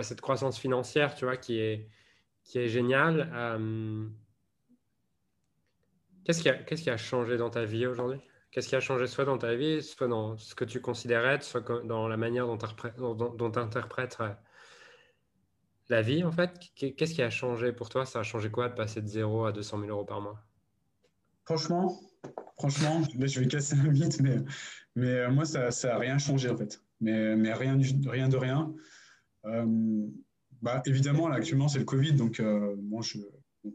[0.02, 1.88] cette croissance financière, tu vois, qui est,
[2.44, 3.30] qui est génial.
[3.34, 4.06] Euh,
[6.24, 8.20] qu'est-ce, qui a, qu'est-ce qui a changé dans ta vie aujourd'hui?
[8.50, 11.60] Qu'est-ce qui a changé soit dans ta vie, soit dans ce que tu considérais, soit
[11.84, 14.30] dans la manière dont tu interprètes euh,
[15.88, 16.52] la vie, en fait?
[16.74, 18.06] Qu'est-ce qui a changé pour toi?
[18.06, 20.42] Ça a changé quoi de passer de 0 à 200 000 euros par mois?
[21.44, 22.00] Franchement,
[22.58, 24.38] franchement, je vais casser un mythe, mais,
[24.94, 26.82] mais euh, moi, ça n'a rien changé, en fait.
[27.00, 28.74] Mais, mais rien, rien de rien.
[30.62, 33.00] Bah, évidemment, là, actuellement, c'est le Covid, donc euh, bon,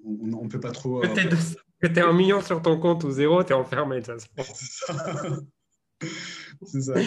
[0.04, 1.04] on ne peut pas trop.
[1.04, 1.08] Euh...
[1.82, 4.02] Que tu un million sur ton compte ou zéro, tu es enfermé.
[6.64, 6.94] C'est ça.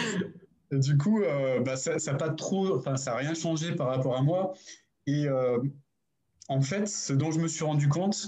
[0.71, 4.17] Du coup, euh, bah, ça n'a pas trop, enfin, ça n'a rien changé par rapport
[4.17, 4.53] à moi.
[5.05, 5.59] Et euh,
[6.49, 8.27] en fait, ce dont je me suis rendu compte,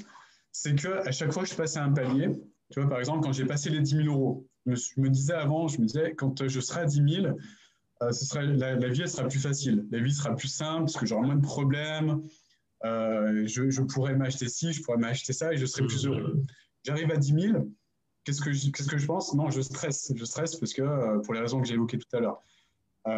[0.52, 2.30] c'est que à chaque fois que je passais un palier,
[2.72, 5.68] tu vois, par exemple, quand j'ai passé les 10 000 euros, je me, disais avant,
[5.68, 7.38] je me disais, quand je serai à 10 000,
[8.04, 9.88] euh, ce sera, la, vie elle sera plus facile.
[9.92, 12.22] La vie sera plus simple parce que j'aurai moins de problèmes.
[12.86, 16.42] Euh, je, pourrais m'acheter ci, je pourrais m'acheter ça et je serai plus heureux.
[16.84, 17.68] J'arrive à 10 000.
[18.24, 19.34] Qu'est-ce que, je, qu'est-ce que je pense?
[19.34, 20.12] Non, je stresse.
[20.16, 22.42] Je stresse parce que, euh, pour les raisons que j'ai évoquées tout à l'heure.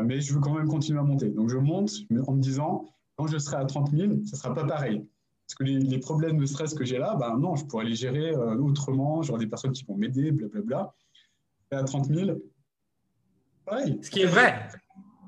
[0.04, 1.30] mais je veux quand même continuer à monter.
[1.30, 1.92] Donc je monte
[2.28, 5.06] en me disant, quand je serai à 30 000, ça ne sera pas pareil.
[5.48, 8.36] Parce que les, problèmes de stress que j'ai là, ben non, je pourrais les gérer
[8.36, 9.24] autrement.
[9.24, 10.94] J'aurai des personnes qui vont m'aider, blablabla.
[11.72, 12.38] Et à 30 000,
[14.02, 14.70] ce qui est vrai.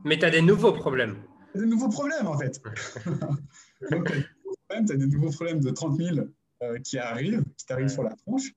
[0.04, 1.17] Mais tu as des nouveaux problèmes.
[1.56, 2.62] Des nouveaux problèmes, en fait.
[3.89, 6.17] Donc, tu as des nouveaux problèmes de 30 000
[6.63, 8.54] euh, qui arrivent, qui t'arrivent sur la tronche.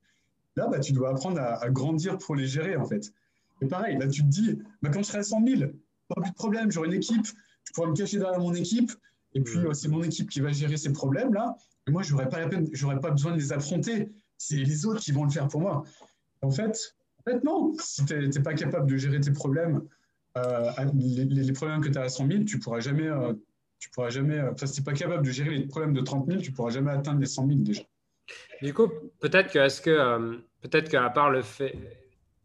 [0.57, 3.13] Là, bah, tu dois apprendre à, grandir pour les gérer, en fait.
[3.61, 5.71] Et pareil, là, tu te dis, bah, quand je serai à 100 000,
[6.09, 7.27] pas plus de problème, j'aurai une équipe,
[7.65, 8.93] je pourrai me cacher derrière mon équipe,
[9.35, 11.57] et puis c'est mon équipe qui va gérer ces problèmes-là.
[11.87, 12.49] Et moi, je n'aurai pas, la
[12.99, 14.11] pas besoin de les affronter.
[14.39, 15.85] C'est les autres qui vont le faire pour moi.
[16.43, 17.75] En fait, en fait non.
[17.81, 19.83] Si tu n'es pas capable de gérer tes problèmes,
[20.37, 23.35] euh, les, problèmes que tu as à 100 000, tu pourras jamais, euh,
[23.85, 26.27] tu pourras jamais, euh, si tu n'es pas capable de gérer les problèmes de 30
[26.27, 27.83] 000, tu pourras jamais atteindre les 100 000 déjà.
[28.63, 31.77] Du coup, peut-être que, est-ce que, peut-être qu'à part le fait,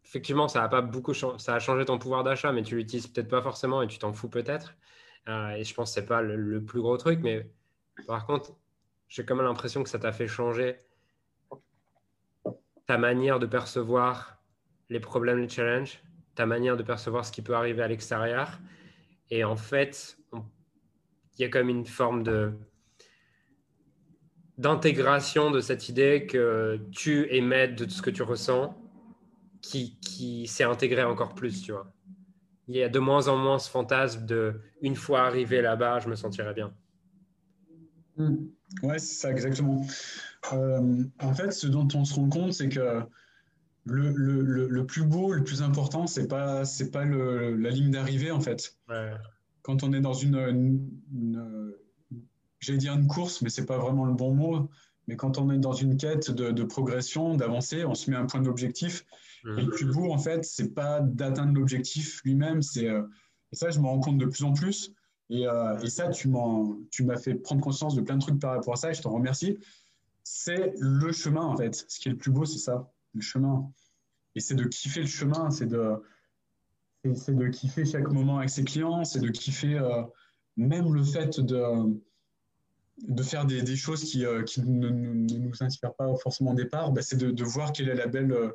[0.04, 3.30] effectivement, ça a pas beaucoup, ça a changé ton pouvoir d'achat, mais tu l'utilises peut-être
[3.30, 4.76] pas forcément et tu t'en fous peut-être.
[5.28, 7.50] et je pense que c'est pas le, plus gros truc, mais
[8.06, 8.54] par contre,
[9.08, 10.76] j'ai quand même l'impression que ça t'a fait changer
[12.86, 14.42] ta manière de percevoir
[14.90, 16.02] les problèmes, les challenges,
[16.34, 18.58] ta manière de percevoir ce qui peut arriver à l'extérieur.
[19.30, 20.19] Et en fait,
[21.38, 22.52] y a comme une forme de
[24.58, 28.76] d'intégration de cette idée que tu émets de ce que tu ressens
[29.62, 31.90] qui, qui s'est intégré encore plus, tu vois.
[32.68, 36.08] Il y a de moins en moins ce fantasme de une fois arrivé là-bas, je
[36.08, 36.74] me sentirai bien.
[38.16, 38.36] Hmm.
[38.82, 39.86] Ouais, c'est ça, exactement.
[40.52, 43.02] Euh, en fait, ce dont on se rend compte, c'est que
[43.86, 48.30] le, le, le, plus beau, le plus important, c'est pas c'est pas la ligne d'arrivée
[48.30, 48.76] en fait.
[49.62, 50.90] Quand on est dans une,
[52.60, 54.68] j'allais dire une course, mais c'est pas vraiment le bon mot.
[55.08, 58.26] Mais quand on est dans une quête de, de progression, d'avancer, on se met un
[58.26, 59.04] point d'objectif.
[59.44, 62.60] Et le plus beau, en fait, c'est pas d'atteindre l'objectif lui-même.
[62.62, 63.02] C'est euh,
[63.52, 64.92] et ça, je me rends compte de plus en plus.
[65.30, 68.74] Et, euh, et ça, tu m'as fait prendre conscience de plein de trucs par rapport
[68.74, 68.90] à ça.
[68.90, 69.58] Et je t'en remercie.
[70.22, 71.74] C'est le chemin, en fait.
[71.88, 73.70] Ce qui est le plus beau, c'est ça le chemin.
[74.36, 76.00] Et c'est de kiffer le chemin, c'est de,
[77.14, 80.02] c'est de kiffer chaque moment avec ses clients, c'est de kiffer euh,
[80.56, 81.98] même le fait de,
[83.08, 86.92] de faire des, des choses qui, euh, qui ne, nous inspirent pas forcément au départ,
[86.92, 88.50] bah, c'est de, de, voir quel est la belle, euh,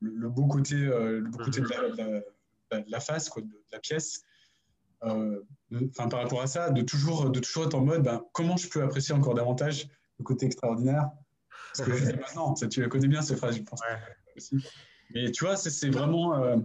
[0.00, 1.68] le, beau côté, le beau côté de,
[2.72, 4.22] la, la, face, quoi, de, la pièce.
[5.02, 8.68] Enfin, par rapport à ça, de toujours, de toujours être en mode bah, comment je
[8.68, 11.10] peux apprécier encore davantage le côté extraordinaire?
[11.76, 13.80] Parce que maintenant, tu la connais bien cette phrase, je pense.
[15.10, 16.56] Mais tu vois, c'est vraiment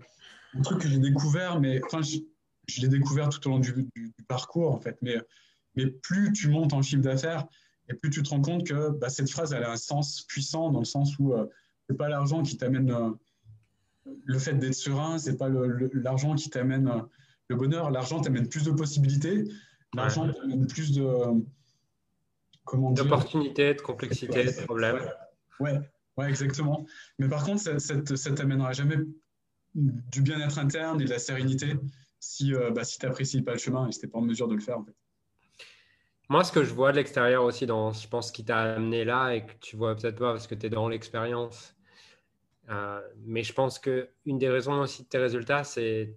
[0.57, 3.89] un truc que j'ai découvert, mais enfin, je, l'ai découvert tout au long du,
[4.27, 4.97] parcours, en fait.
[5.01, 5.17] Mais,
[5.75, 7.45] mais plus tu montes en chiffre d'affaires,
[7.89, 10.71] et plus tu te rends compte que bah, cette phrase, elle a un sens puissant,
[10.71, 11.47] dans le sens où euh,
[11.87, 13.11] c'est pas l'argent qui t'amène euh,
[14.25, 16.91] le fait d'être serein, c'est pas l'argent qui t'amène
[17.47, 19.45] le bonheur, l'argent t'amène plus de possibilités,
[19.93, 21.03] l'argent t'amène plus de
[22.71, 24.99] D'opportunités, de complexité, de problèmes.
[25.59, 25.79] Ouais,
[26.17, 26.85] ouais, exactement.
[27.17, 28.97] Mais par contre, ça, t'amènera jamais
[29.75, 31.75] du bien-être interne et de la sérénité
[32.19, 34.23] si, euh, bah, si tu n'apprécies pas le chemin et si tu n'es pas en
[34.23, 34.79] mesure de le faire.
[34.79, 34.95] En fait.
[36.29, 39.33] Moi, ce que je vois de l'extérieur aussi, dans, je pense, qui t'a amené là
[39.33, 41.75] et que tu vois peut-être pas parce que tu es dans l'expérience.
[42.69, 46.15] Euh, mais je pense qu'une des raisons aussi de tes résultats, c'est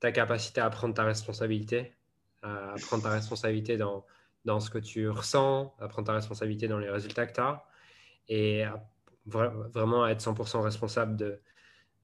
[0.00, 1.94] ta capacité à prendre ta responsabilité,
[2.42, 4.04] à prendre ta responsabilité dans,
[4.44, 7.64] dans ce que tu ressens, à prendre ta responsabilité dans les résultats que tu as
[8.28, 8.64] et
[9.24, 11.40] vraiment à être 100% responsable de,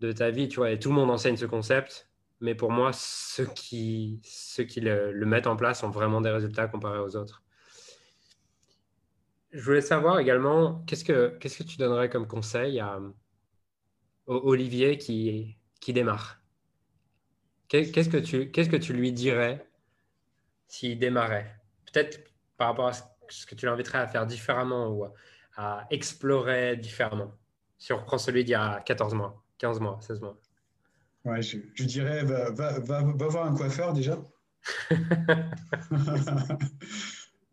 [0.03, 0.49] de, ta vie.
[0.49, 2.09] Tu vois, et tout le monde enseigne ce concept,
[2.41, 6.69] mais pour moi, ceux qui, ceux qui le, mettent en place ont vraiment des résultats
[6.69, 7.43] comparés aux autres.
[9.53, 12.99] Je voulais savoir également, qu'est-ce que, tu donnerais comme conseil à,
[14.27, 16.41] Olivier qui, qui démarre?
[17.69, 19.67] Qu'est-ce que, tu, qu'est-ce que tu lui dirais
[20.69, 21.57] s'il démarrait?
[21.91, 22.21] Peut-être
[22.59, 25.07] par rapport à ce que tu l'inviterais à faire différemment ou
[25.57, 27.33] à, explorer différemment
[27.79, 30.37] Si on reprend celui d'il y a 14 mois, 15 mois, 16 mois.
[31.25, 34.19] Ouais, je, dirais, va, va, va, voir un coiffeur déjà.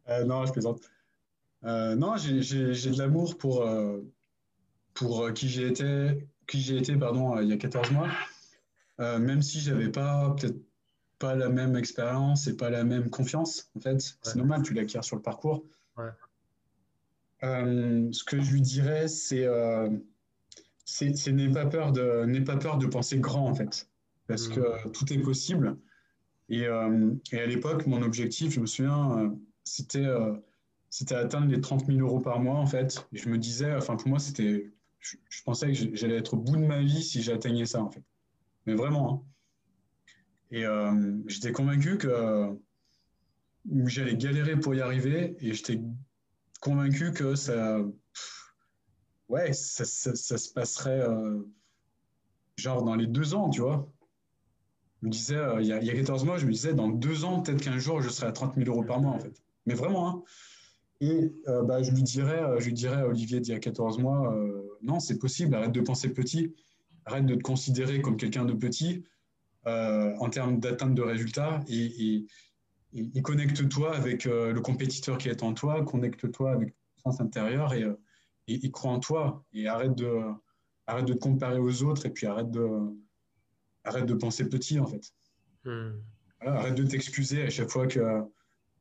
[0.08, 0.82] Euh, non, je plaisante.
[1.66, 4.02] Euh, non, j'ai de l'amour pour, euh,
[4.96, 8.10] pour qui j'ai été, qui j'ai été pardon, il y a 14 mois.
[8.98, 10.58] même si j'avais pas peut-être
[11.20, 14.00] pas la même expérience et pas la même confiance, en fait.
[14.24, 15.64] C'est normal, tu l'acquiers sur le parcours.
[17.44, 19.46] Ce que je lui dirais, c'est
[21.02, 23.90] euh, n'aie pas, peur de, pas peur de penser grand, en fait.
[24.28, 24.92] Parce que mmh.
[24.92, 25.78] tout est possible.
[26.50, 29.30] Et, euh, et à l'époque, mon objectif, je me souviens, euh,
[29.64, 30.08] c'était
[30.92, 33.08] c'était atteindre les 30 000 euros par mois, en fait.
[33.14, 34.72] Et je me disais, enfin, pour moi, c'était.
[35.00, 37.90] Je, je, pensais que j'allais être au bout de ma vie si j'atteignais ça, en
[37.90, 38.04] fait.
[38.66, 39.14] Mais vraiment.
[39.14, 39.30] Hein.
[40.52, 42.58] Et euh, j'étais convaincu que
[43.86, 45.80] j'allais galérer pour y arriver et j'étais
[46.60, 47.80] convaincu que ça,
[49.30, 51.40] ouais, ça, se passerait euh,
[52.58, 53.90] genre dans les deux ans, tu vois.
[55.02, 56.74] Je me disais, euh, il, y a, il, y a, 14 mois, je me disais,
[56.74, 59.20] dans deux ans, peut-être qu'un jour, je serai à 30 000 euros par mois, en
[59.20, 59.42] fait.
[59.66, 60.24] Mais vraiment, hein.
[61.02, 64.36] Et bah, je lui dirais, je lui dirais à Olivier d'il y a 14 mois,
[64.82, 66.54] non, c'est possible, arrête de penser petit
[67.06, 69.06] arrête de te considérer comme quelqu'un de petit
[69.64, 72.26] en termes d'atteinte de résultats et,
[73.24, 77.86] connecte-toi avec le compétiteur qui est en toi, connecte-toi avec ton sens intérieur et,
[78.50, 80.22] et, crois en toi et arrête de,
[80.88, 82.68] arrête de te comparer aux autres et puis arrête de,
[83.84, 85.14] arrête de penser petit en fait.
[85.66, 86.00] Hmm.
[86.40, 88.24] arrête de t'excuser à chaque fois que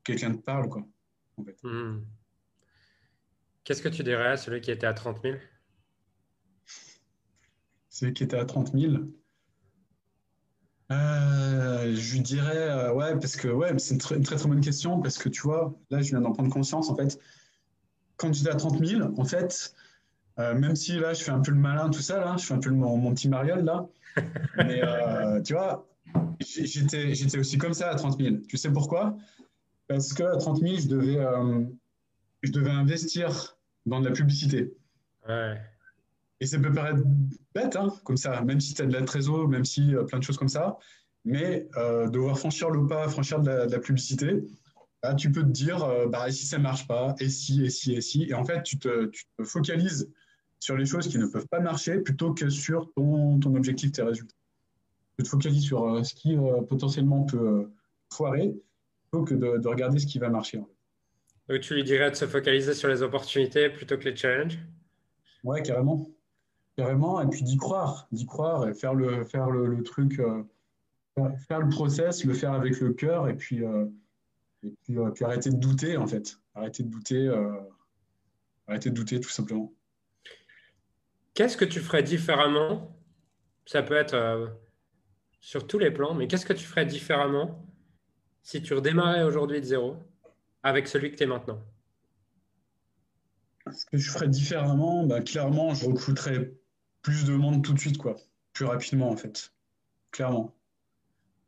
[0.04, 0.68] quelqu'un te parle.
[0.68, 0.86] Quoi,
[1.36, 1.56] en fait.
[1.62, 2.04] Hmm.
[3.64, 5.36] Qu'est-ce que tu dirais à celui qui était à 30 000
[7.88, 8.94] Celui qui était à 30 000
[10.90, 15.00] euh, je lui dirais, euh, ouais, parce que ouais, c'est une, très, très bonne question,
[15.00, 17.18] parce que tu vois, là, je viens d'en prendre conscience, en fait.
[18.18, 19.74] Quand es à 30 000, en fait,
[20.38, 22.54] euh, même si là, je fais un peu le malin, tout ça, là, je fais
[22.54, 23.86] un peu mon, mon petit mariole, là,
[24.56, 24.82] mais
[25.42, 25.88] tu vois,
[26.40, 28.36] j'étais aussi comme ça à 30 000.
[28.48, 29.16] Tu sais pourquoi?
[29.86, 31.18] Parce qu'à 30 000, je devais,
[32.42, 34.74] je devais investir dans de la publicité.
[36.40, 37.02] Et ça peut paraître
[37.54, 40.18] bête, hein, comme ça, même si tu as de la trésor, même si euh, plein
[40.18, 40.78] de choses comme ça,
[41.24, 44.44] mais euh, devoir franchir le pas, franchir de la, publicité,
[45.02, 47.64] bah, tu peux te dire, euh, bah, et si ça ne marche pas, et si,
[47.64, 48.24] et si, et si.
[48.24, 49.10] Et en fait, tu te,
[49.44, 50.10] focalises
[50.60, 54.02] sur les choses qui ne peuvent pas marcher plutôt que sur ton, ton objectif, tes
[54.02, 54.34] résultats.
[55.16, 56.36] Tu te focalises sur ce qui
[56.68, 57.70] potentiellement peut
[58.12, 58.54] foirer
[59.02, 60.58] plutôt que de, de, regarder ce qui va marcher.
[61.48, 64.58] Donc, tu lui dirais de se focaliser sur les opportunités plutôt que les challenges?
[65.44, 66.08] Ouais, carrément.
[66.76, 67.20] Carrément.
[67.20, 70.42] Et puis d'y croire, d'y croire et faire le, faire le, truc, euh,
[71.48, 73.86] faire le process, le faire avec le cœur et puis, euh,
[74.64, 76.38] et puis, euh, puis, arrêter de douter, en fait.
[76.54, 77.30] Arrêter de douter,
[78.66, 79.72] arrêter de douter, tout simplement.
[81.34, 82.96] Qu'est-ce que tu ferais différemment?
[83.66, 84.50] Ça peut être
[85.40, 87.64] sur tous les plans, mais qu'est-ce que tu ferais différemment
[88.42, 89.96] si tu redémarrais aujourd'hui de zéro
[90.62, 91.62] avec celui que tu es maintenant?
[93.70, 96.52] Ce que je ferais différemment, bah, clairement, je recruterais
[97.02, 98.16] plus de monde tout de suite, quoi.
[98.52, 99.52] Plus rapidement, en fait.
[100.10, 100.57] Clairement.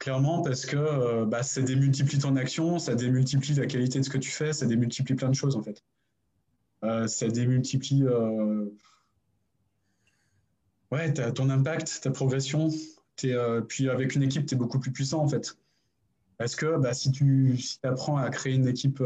[0.01, 4.09] Clairement, parce que euh, bah, ça démultiplie ton action, ça démultiplie la qualité de ce
[4.09, 5.85] que tu fais, ça démultiplie plein de choses, en fait.
[6.85, 8.05] Euh, ça démultiplie.
[8.05, 8.65] Euh,
[11.35, 12.71] ton impact, ta progression.
[13.69, 15.59] puis avec une équipe, tu es beaucoup plus puissant, en fait.
[16.39, 19.03] Parce que bah, si tu apprends à créer une équipe,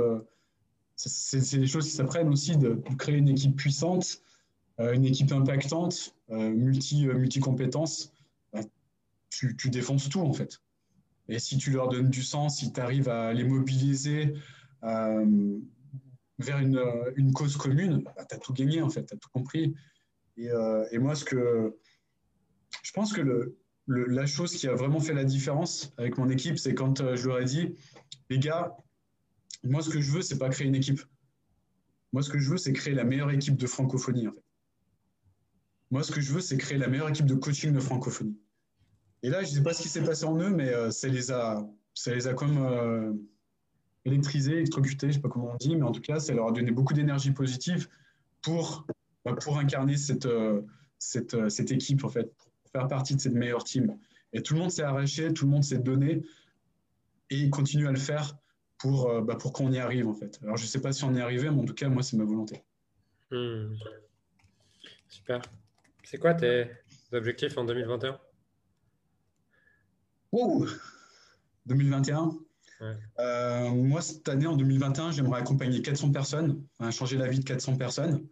[0.94, 4.22] c'est des choses qui s'apprennent aussi de, créer une équipe puissante,
[4.78, 8.12] une équipe impactante, multi, multi-compétences,
[8.52, 8.60] bah,
[9.30, 10.60] tu, tu, défonces tout en fait.
[11.28, 14.34] Et si tu leur donnes du sens, si tu arrives à les mobiliser
[14.82, 16.82] vers une,
[17.16, 19.74] une, cause commune, bah, tu as tout gagné en fait, tu as tout compris.
[20.36, 20.50] Et,
[20.90, 21.74] et moi, ce que
[22.82, 23.56] je pense que
[23.86, 27.28] la chose qui a vraiment fait la différence avec mon équipe, c'est quand euh, je
[27.28, 27.74] leur ai dit,
[28.30, 28.76] les gars,
[29.62, 31.00] moi ce que je veux, c'est pas créer une équipe.
[32.12, 34.28] Moi ce que je veux, c'est créer la meilleure équipe de francophonie.
[34.28, 34.44] En fait.
[35.90, 38.38] Moi ce que je veux, c'est créer la meilleure équipe de coaching de francophonie.
[39.24, 41.08] Et là, je ne sais pas ce qui s'est passé en eux, mais euh, ça
[41.08, 43.12] les a, ça les a comme euh,
[44.04, 46.48] électrisés, électrocutés, je ne sais pas comment on dit, mais en tout cas, ça leur
[46.48, 47.88] a donné beaucoup d'énergie positive
[48.42, 48.86] pour,
[49.24, 50.28] bah, pour incarner cette,
[50.98, 52.30] cette, cette équipe en fait,
[52.70, 53.96] faire partie de cette meilleure team.
[54.34, 56.22] Et tout le monde s'est arraché, tout le monde s'est donné
[57.30, 58.36] et il continue à le faire
[58.76, 60.38] pour, euh, bah, pour qu'on y arrive en fait.
[60.42, 62.02] Alors je ne sais pas si on y est arrivé, mais en tout cas, moi,
[62.02, 62.62] c'est ma volonté.
[63.30, 63.74] Hmm.
[65.08, 65.40] Super.
[66.02, 66.70] C'est quoi tes
[67.12, 68.20] objectifs en 2021
[70.34, 70.66] oh
[71.66, 72.36] 2021
[73.18, 77.76] euh, Moi, cette année, en 2021, j'aimerais accompagner 400 personnes, changer la vie de 400
[77.76, 78.26] personnes.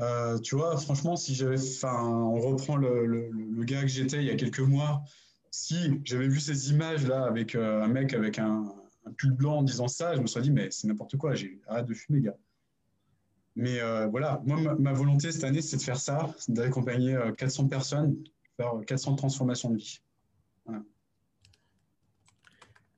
[0.00, 4.24] Euh, tu vois, franchement, si j'avais, enfin, on reprend le, le, gars que j'étais il
[4.24, 5.02] y a quelques mois,
[5.50, 8.74] si j'avais vu ces images-là avec euh, un mec avec un,
[9.16, 11.86] pull blanc en disant ça, je me serais dit, mais c'est n'importe quoi, j'ai hâte
[11.86, 12.36] de fumer, gars.
[13.54, 18.16] Mais euh, voilà, moi, ma, volonté cette année, c'est de faire ça, d'accompagner 400 personnes,
[18.58, 20.00] faire 400 transformations de vie.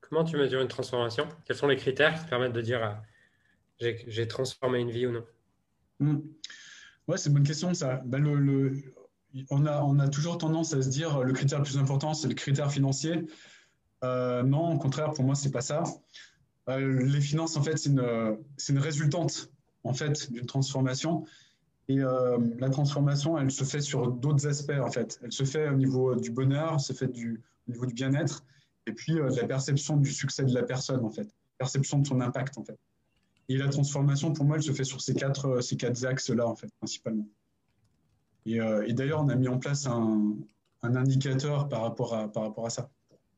[0.00, 1.28] Comment tu mesures une transformation?
[1.44, 3.02] Quels sont les critères qui te permettent de dire
[3.78, 5.25] j'ai transformé une vie ou non?
[6.00, 6.21] Hmm.
[7.06, 8.02] Ouais, c'est une bonne question, ça.
[8.04, 8.73] Ben, le,
[9.50, 12.29] on, a, on a toujours tendance à se dire le critère le plus important, c'est
[12.29, 13.27] le critère financier.
[14.04, 15.83] Euh, non, au contraire, pour moi, c'est pas ça.
[16.69, 18.38] Euh, les finances, en fait, c'est une,
[18.69, 19.50] une, résultante
[19.85, 21.25] en fait d'une transformation.
[21.88, 25.19] Et euh, la transformation, elle se fait sur d'autres aspects, en fait.
[25.23, 28.44] Elle se fait au niveau du bonheur, se fait du, au niveau du bien-être,
[28.87, 31.29] et puis de la perception du succès de la personne, en fait.
[31.58, 32.79] Perception de son impact, en fait.
[33.48, 36.46] Et la transformation, pour moi, elle se fait sur ces quatre, euh, ces quatre axes-là,
[36.46, 37.29] en fait, principalement.
[38.46, 40.37] Et, euh, et d'ailleurs, on a mis en place un,
[40.83, 42.90] un, indicateur par rapport, à, par rapport à ça,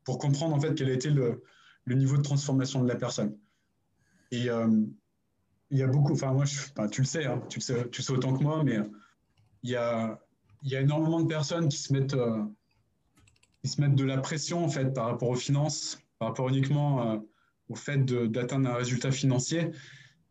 [0.03, 1.43] pour comprendre, en fait, quel a été le,
[1.85, 3.37] le niveau de transformation de la personne.
[4.31, 4.67] Et euh,
[5.69, 6.59] il y a beaucoup, enfin, moi, je,
[6.91, 8.79] tu le sais, hein, tu, le sais, tu sais autant que moi, mais
[9.63, 10.19] il y a,
[10.63, 12.15] il y a énormément de personnes qui se mettent,
[13.63, 17.21] qui se mettent de la pression en fait par rapport aux finances, par rapport uniquement
[17.69, 19.71] au fait d'atteindre un résultat financier.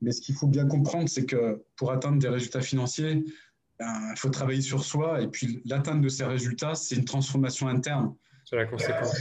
[0.03, 3.25] Mais ce qu'il faut bien comprendre, c'est que pour atteindre des résultats financiers,
[3.79, 5.21] ben, il faut travailler sur soi.
[5.21, 8.15] Et puis l'atteinte de ces résultats, c'est une transformation interne.
[8.45, 9.15] C'est la conséquence.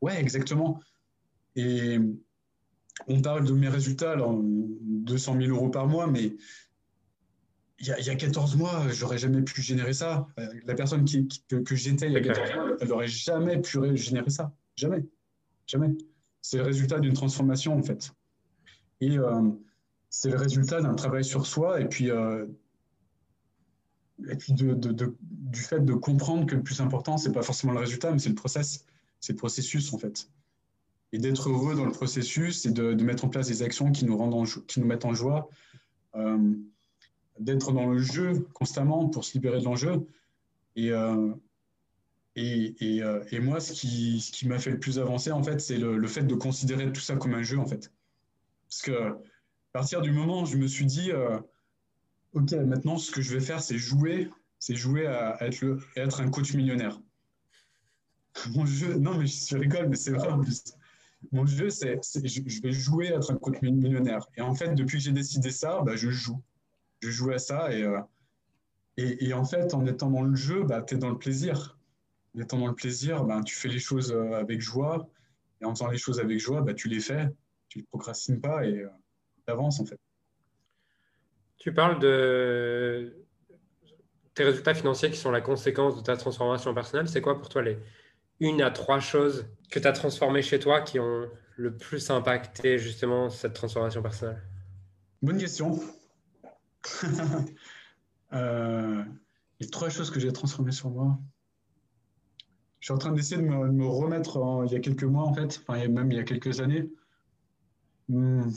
[0.00, 0.80] Ouais, exactement.
[1.56, 1.98] Et
[3.06, 6.34] on parle de mes résultats, alors 200 000 euros par mois, mais
[7.80, 10.26] il y, a, il y a 14 mois, j'aurais jamais pu générer ça.
[10.64, 14.52] La personne que, j'étais il y a 14 mois, elle n'aurait jamais pu générer ça.
[14.76, 15.04] Jamais.
[15.66, 15.94] Jamais.
[16.40, 18.12] C'est le résultat d'une transformation, en fait.
[19.00, 19.50] Et euh,
[20.10, 22.46] c'est le résultat d'un travail sur soi et puis, euh,
[24.18, 28.28] du fait de comprendre que le plus important, c'est pas forcément le résultat, mais c'est
[28.28, 28.84] le process,
[29.20, 30.28] c'est le processus, en fait
[31.12, 34.16] et d'être heureux dans le processus et de, mettre en place des actions qui nous,
[34.16, 35.48] rendent qui nous mettent en joie,
[36.16, 36.54] euh,
[37.40, 40.06] d'être dans le jeu constamment pour se libérer de l'enjeu.
[40.76, 41.32] Et, euh,
[42.36, 45.60] et, euh, et, moi, ce qui, ce qui m'a fait le plus avancer, en fait,
[45.60, 47.92] c'est le, fait de considérer tout ça comme un jeu, en fait.
[48.68, 49.18] Parce que à
[49.72, 51.38] partir du moment où je me suis dit, euh,
[52.34, 56.20] OK, maintenant, ce que je vais faire, c'est jouer, c'est jouer à, être le, être
[56.20, 57.00] un coach millionnaire.
[58.54, 60.42] Mon jeu, non, mais je rigole, mais c'est vrai en
[61.32, 64.26] mon jeu, c'est je, vais jouer à être un coach millionnaire.
[64.36, 66.40] Et en fait, depuis que j'ai décidé ça, bah, je joue.
[67.00, 67.72] Je joue à ça.
[67.72, 68.00] Et, euh,
[68.96, 71.78] et, et, en fait, en étant dans le jeu, bah, tu es dans le plaisir.
[72.36, 75.08] En étant dans le plaisir, bah, tu fais les choses euh, avec joie.
[75.60, 77.28] Et en faisant les choses avec joie, bah, tu les fais.
[77.68, 78.88] Tu ne procrastines pas et euh,
[79.46, 79.98] tu avances en fait.
[81.58, 83.24] Tu parles de
[84.34, 87.08] tes résultats financiers qui sont la conséquence de ta transformation personnelle.
[87.08, 87.78] C'est quoi pour toi les
[88.40, 92.78] une à trois choses que tu as transformées chez toi qui ont le plus impacté
[92.78, 94.40] justement cette transformation personnelle?
[95.20, 95.80] Bonne question.
[98.32, 99.04] euh,
[99.60, 101.18] les trois choses que j'ai transformées sur moi.
[102.80, 105.60] Je suis en train d'essayer de me, remettre il y a quelques mois, en fait,
[105.66, 106.88] enfin, même il y a quelques années.
[108.08, 108.50] Hmm.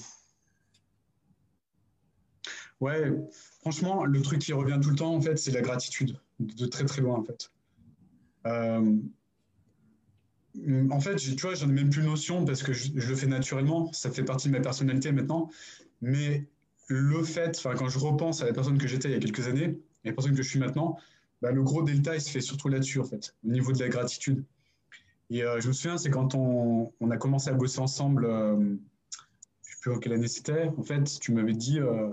[2.80, 3.12] Ouais,
[3.62, 6.86] franchement, le truc qui revient tout le temps, en fait, c'est la gratitude, de très
[6.86, 7.52] très loin, en fait.
[8.48, 8.98] Euh,
[10.90, 13.92] en fait, tu vois, j'en ai même plus notion parce que je, le fais naturellement.
[13.94, 15.50] Ça fait partie de ma personnalité maintenant.
[16.02, 16.48] Mais
[16.94, 19.48] le fait, enfin, quand je repense à la personne que j'étais il y a quelques
[19.48, 20.98] années et la personne que je suis maintenant,
[21.42, 23.90] bah, le gros delta, il se fait surtout là-dessus, en fait, au niveau de la
[23.90, 24.44] gratitude.
[25.30, 28.58] Et euh, je me souviens, c'est quand on, on, a commencé à bosser ensemble, euh,
[28.58, 28.78] je ne
[29.62, 32.10] sais plus quelle année c'était, en fait, tu m'avais dit, euh,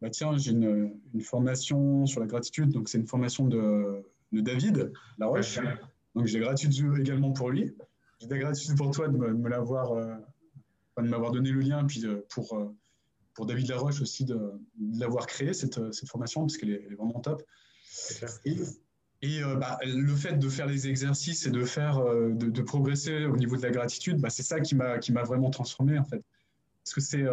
[0.00, 4.40] bah, tiens, j'ai une, une, formation sur la gratitude, donc c'est une formation de, de
[4.40, 5.58] David Laroche.
[6.14, 7.74] Donc j'ai gratitude également pour lui.
[8.20, 10.14] J'ai de la gratitude pour toi de me, l'avoir, euh,
[10.98, 12.70] de m'avoir donné le lien, puis pour,
[13.34, 14.38] pour David Laroche aussi de,
[14.94, 17.42] l'avoir créé cette, cette, formation parce qu'elle est, vraiment top.
[18.44, 18.56] Et,
[19.22, 23.36] et bah, le fait de faire les exercices et de faire, de, de progresser au
[23.36, 26.22] niveau de la gratitude, bah, c'est ça qui m'a qui m'a vraiment transformé en fait.
[26.84, 27.24] Parce que c'est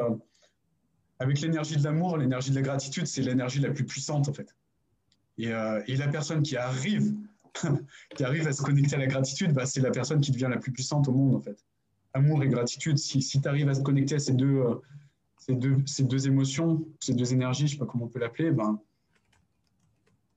[1.20, 4.56] avec l'énergie de l'amour, l'énergie de la gratitude, c'est l'énergie la plus puissante en fait.
[5.38, 7.14] Et, et la personne qui arrive
[8.16, 10.58] qui arrive à se connecter à la gratitude, bah, c'est la personne qui devient la
[10.58, 11.64] plus puissante au monde, en fait.
[12.14, 14.76] Amour et gratitude, si, si tu arrives à se connecter à ces deux, euh,
[15.50, 18.52] ces, deux, ces deux émotions, ces deux énergies, je sais pas comment on peut l'appeler,
[18.52, 18.80] ben,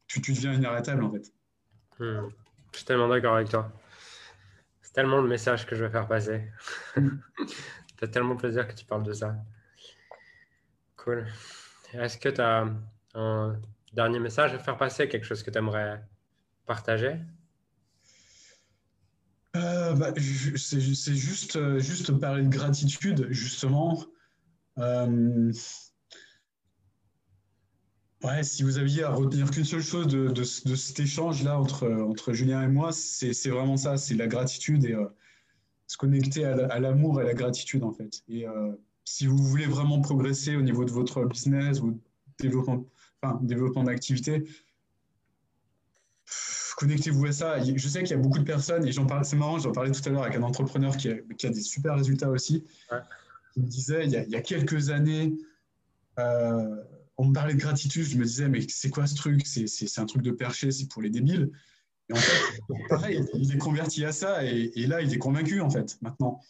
[0.06, 1.30] tu, tu, deviens inarrêtable, en fait.
[1.98, 2.28] Hmm.
[2.72, 3.70] Je suis tellement d'accord avec toi.
[4.80, 6.50] C'est tellement le message que je vais faire passer.
[6.94, 7.02] tu
[8.00, 9.36] as tellement plaisir que tu parles de ça.
[10.96, 11.26] Cool.
[11.92, 12.66] Est-ce que tu as
[13.14, 13.60] un
[13.92, 16.02] dernier message à faire passer, quelque chose que tu aimerais
[16.64, 17.18] partager?
[19.56, 20.14] Euh, bah,
[20.56, 24.06] C'est juste, euh, juste parler de gratitude, justement.
[24.78, 25.52] Euh,
[28.24, 32.32] ouais, si vous aviez à retenir qu'une seule chose de, de, cet échange-là entre, entre
[32.32, 34.96] Julien et moi, c'est vraiment ça, c'est la gratitude et
[35.86, 38.22] se connecter à l'amour et à la gratitude, en fait.
[38.28, 38.46] Et
[39.04, 42.00] si vous voulez vraiment progresser au niveau de votre business ou
[42.38, 42.86] développement,
[43.20, 44.44] enfin, développement d'activité,
[46.76, 47.62] connectez-vous à ça.
[47.62, 50.10] Je sais qu'il y a beaucoup de personnes, et c'est marrant, j'en parlais tout à
[50.10, 52.64] l'heure avec un entrepreneur qui a des super résultats aussi.
[53.57, 55.34] Il me disait, il y, a, il y a quelques années,
[56.18, 56.82] euh,
[57.16, 59.46] on me parlait de gratitude, je me disais, mais c'est quoi ce truc?
[59.46, 61.50] C'est, c'est, un truc de perché, c'est pour les débiles.
[62.09, 65.61] Et en fait, pareil, il est converti à ça, et, et, là, il est convaincu,
[65.61, 66.40] en fait, maintenant.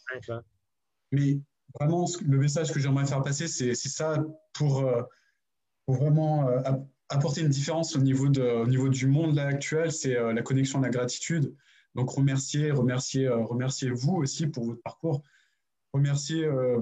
[1.11, 1.39] Mais
[1.79, 4.23] vraiment, le message que j'aimerais faire passer, c'est, c'est ça
[4.53, 5.03] pour, euh,
[5.85, 6.61] pour vraiment euh,
[7.09, 10.79] apporter une différence au niveau, de, au niveau du monde là, actuel, c'est la connexion
[10.79, 11.53] à la gratitude.
[11.93, 15.21] Donc remercier, remercier, remercier vous aussi pour votre parcours.
[15.93, 16.81] Remercier euh,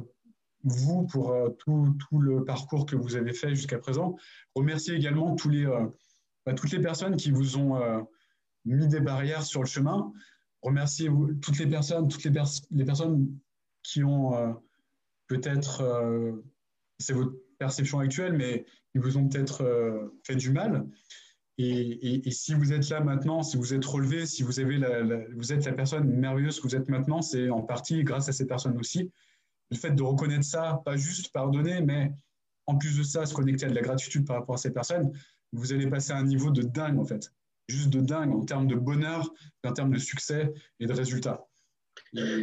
[0.63, 4.15] vous pour tout, tout, le parcours que vous avez fait jusqu'à présent.
[4.55, 5.67] Remercier également tous les,
[6.45, 8.01] bah, toutes les personnes qui vous ont euh,
[8.65, 10.11] mis des barrières sur le chemin.
[10.61, 12.31] Remerciez -vous, toutes les personnes, toutes les,
[12.71, 13.27] les personnes
[13.83, 14.53] qui ont euh,
[15.27, 16.43] peut-être, euh,
[16.97, 20.87] c'est votre perception actuelle, mais qui vous ont peut-être fait du mal.
[21.57, 25.03] Et, et, si vous êtes là maintenant, si vous êtes relevé, si vous, avez la,
[25.35, 28.47] vous êtes la personne merveilleuse que vous êtes maintenant, c'est en partie grâce à ces
[28.47, 29.11] personnes aussi.
[29.69, 32.11] Le fait de reconnaître ça, pas juste pardonner, mais
[32.65, 35.11] en plus de ça, se connecter à de la gratitude par rapport à ces personnes,
[35.51, 37.31] vous allez passer à un niveau de dingue, en fait.
[37.67, 39.31] Juste de dingue en termes de bonheur,
[39.63, 41.45] en termes de succès et de résultats.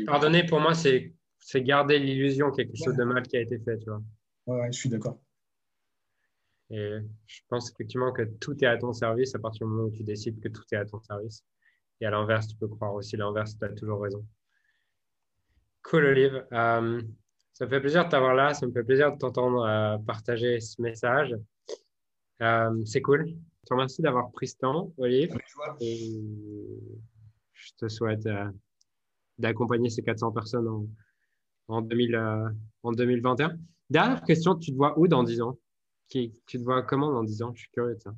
[0.06, 1.14] Pardonner, pour moi, c'est
[1.56, 4.02] garder l'illusion quelque chose de mal qui a été fait, tu vois.
[4.46, 5.18] Ouais, je suis d'accord.
[6.70, 9.90] Et je pense effectivement que tout est à ton service à partir du moment où
[9.90, 11.42] tu décides que tout est à ton service.
[12.00, 14.24] Et à l'inverse, tu peux croire aussi l'inverse, tu as toujours raison.
[15.82, 16.46] Cool, Olive.
[16.52, 17.02] Euh,
[17.54, 18.54] ça me fait plaisir de t'avoir là.
[18.54, 21.34] Ça me fait plaisir de t'entendre euh, partager ce message.
[22.42, 23.26] Euh, c'est cool.
[23.26, 25.36] Je te remercie d'avoir pris ce temps, Olive.
[25.80, 26.20] Et
[27.52, 28.28] je te souhaite
[29.38, 30.86] d'accompagner ces 400 personnes en,
[31.68, 32.16] en, 2000,
[32.82, 33.56] en 2021.
[33.90, 35.58] Dernière question, tu te vois où dans 10 ans?
[36.08, 38.14] Qui, Tu te vois comment dans 10 ans Je suis curieux de ça?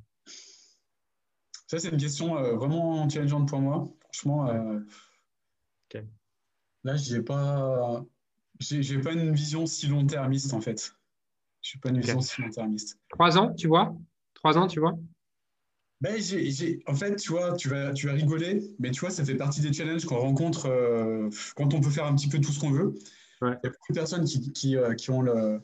[1.66, 3.88] Ça, c'est une question vraiment challengeante pour moi.
[4.02, 4.50] Franchement,
[6.84, 8.04] là, je n'ai pas
[8.60, 10.94] j'ai pas une vision si long-termiste, en fait.
[11.62, 12.98] Je n'ai pas une vision si long-termiste.
[13.08, 13.94] Trois ans, tu vois?
[14.34, 14.98] Trois ans, tu vois?
[16.00, 16.18] Ben,
[16.86, 19.60] en fait, tu vois, tu vas, tu vas rigoler, mais tu vois, ça fait partie
[19.60, 22.70] des challenges qu'on rencontre euh, quand on peut faire un petit peu tout ce qu'on
[22.70, 22.94] veut.
[23.42, 25.60] Il y a beaucoup de personnes qui, qui, euh, qui ont le,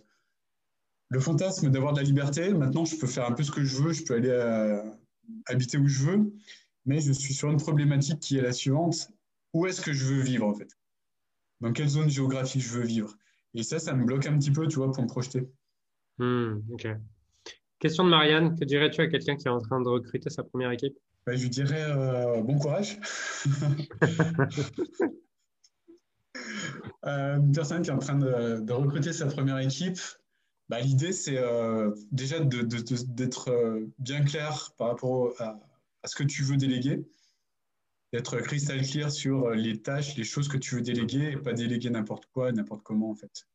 [1.08, 2.52] le fantasme d'avoir de la liberté.
[2.52, 4.82] Maintenant, je peux faire un peu ce que je veux, je peux aller euh,
[5.46, 6.32] habiter où je veux,
[6.84, 9.10] mais je suis sur une problématique qui est la suivante.
[9.52, 10.68] Où est-ce que je veux vivre, en fait?
[11.60, 13.16] Dans quelle zone géographique je veux vivre?
[13.54, 15.48] Et ça, ça me bloque un petit peu, tu vois, pour me projeter.
[16.18, 16.88] Hmm, ok.
[17.78, 20.70] Question de Marianne, que dirais-tu à quelqu'un qui est en train de recruter sa première
[20.70, 20.96] équipe?
[21.26, 22.98] Bah, Je lui dirais euh, bon courage.
[27.04, 29.98] euh, une personne qui est en train de, recruter sa première équipe,
[30.68, 35.60] bah, l'idée, c'est euh, déjà d'être euh, bien clair par rapport à,
[36.04, 37.04] ce que tu veux déléguer
[38.12, 41.52] d'être crystal clear sur euh, les tâches, les choses que tu veux déléguer et pas
[41.52, 43.46] déléguer n'importe quoi, n'importe comment en fait.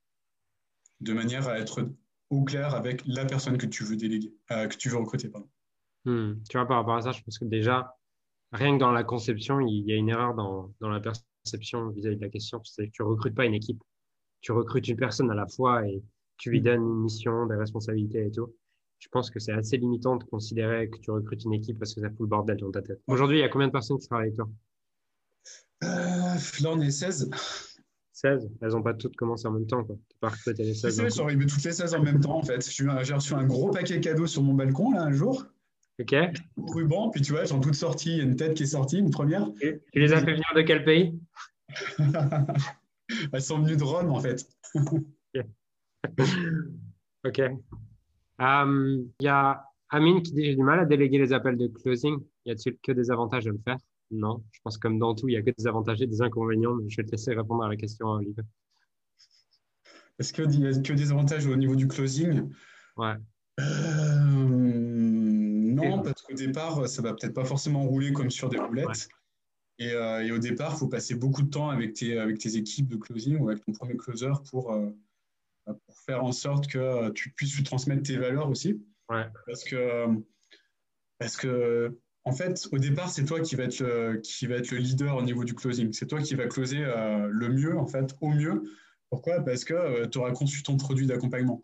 [1.00, 1.90] De manière à être
[2.30, 5.30] au clair avec la personne que tu veux déléguer, que tu veux recruter.
[5.30, 5.50] Pardon.
[6.06, 6.34] Hmm.
[6.50, 7.98] Tu vois, par rapport à ça, je pense que déjà,
[8.52, 12.22] rien que dans la conception, il y a une erreur dans, la perception vis-à-vis de
[12.22, 12.64] la question.
[12.64, 13.84] C'est que tu recrutes pas une équipe.
[14.42, 16.02] Tu recrutes une personne à la fois et
[16.42, 16.64] tu lui hmm.
[16.64, 18.52] donnes une mission, des responsabilités et tout
[19.02, 22.02] je pense que c'est assez limitant de considérer que tu recrutes une équipe parce que
[22.02, 23.02] ça fout le bordel dans ta tête.
[23.08, 24.48] Aujourd'hui, il y a combien de personnes qui travaillent avec toi?
[25.84, 27.32] Euh, Là, on est 16.
[28.14, 29.84] 16 Elles n'ont pas toutes commencé en même temps.
[29.84, 32.44] Tu pas recruté les 16 Elles sont arrivées toutes les 16 en même temps, en
[32.44, 32.70] fait.
[32.70, 35.48] J'ai reçu un gros paquet cadeau sur mon balcon, là, un jour.
[36.00, 36.16] Ok.
[36.58, 37.46] Ruban, puis tu vois.
[37.46, 39.52] Il y a une tête qui est sortie, une première.
[39.60, 41.20] tu les as fait venir de quel pays?
[43.34, 44.48] Elles sont venues de Rome, en fait.
[47.26, 47.38] ok.
[47.38, 51.68] Il euh, y a Amine qui dit J'ai du mal à déléguer les appels de
[51.68, 52.18] closing.
[52.46, 53.78] Y a-t-il que des avantages à le faire?
[54.10, 54.44] Non.
[54.52, 56.74] Je pense que comme dans tout, il n'y a que des avantages et des inconvénients.
[56.76, 58.44] Mais je vais te laisser répondre à la question, Olivier.
[60.20, 62.50] Est-ce qu'il y a que des avantages au niveau du closing?
[62.98, 63.16] Ouais.
[63.60, 69.10] Euh, non, parce qu'au départ, ça va peut-être pas forcément rouler comme sur des roulettes.
[69.80, 72.56] Et, euh, et, au départ, il faut passer beaucoup de temps avec tes, avec tes
[72.56, 74.72] équipes de closing ou avec ton premier closer pour,
[75.86, 78.82] pour faire en sorte que tu puisses lui transmettre tes valeurs aussi.
[79.46, 80.06] Parce que,
[81.20, 84.72] parce que, en fait, au départ, c'est toi qui va, être le, qui va être
[84.72, 85.92] le leader au niveau du closing.
[85.92, 88.64] C'est toi qui va closer euh, le mieux, en fait, au mieux.
[89.10, 89.42] Pourquoi?
[89.42, 91.64] Parce que euh, tu auras conçu ton produit d'accompagnement.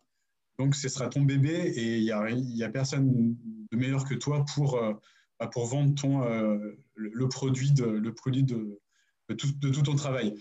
[0.60, 3.36] Donc, ce sera ton bébé et il n'y a, y a personne
[3.72, 4.94] de meilleur que toi pour, euh,
[5.40, 6.22] bah, pour vendre ton,
[6.96, 8.80] le, produit, de, le produit de,
[9.30, 10.34] de, tout, de tout ton travail.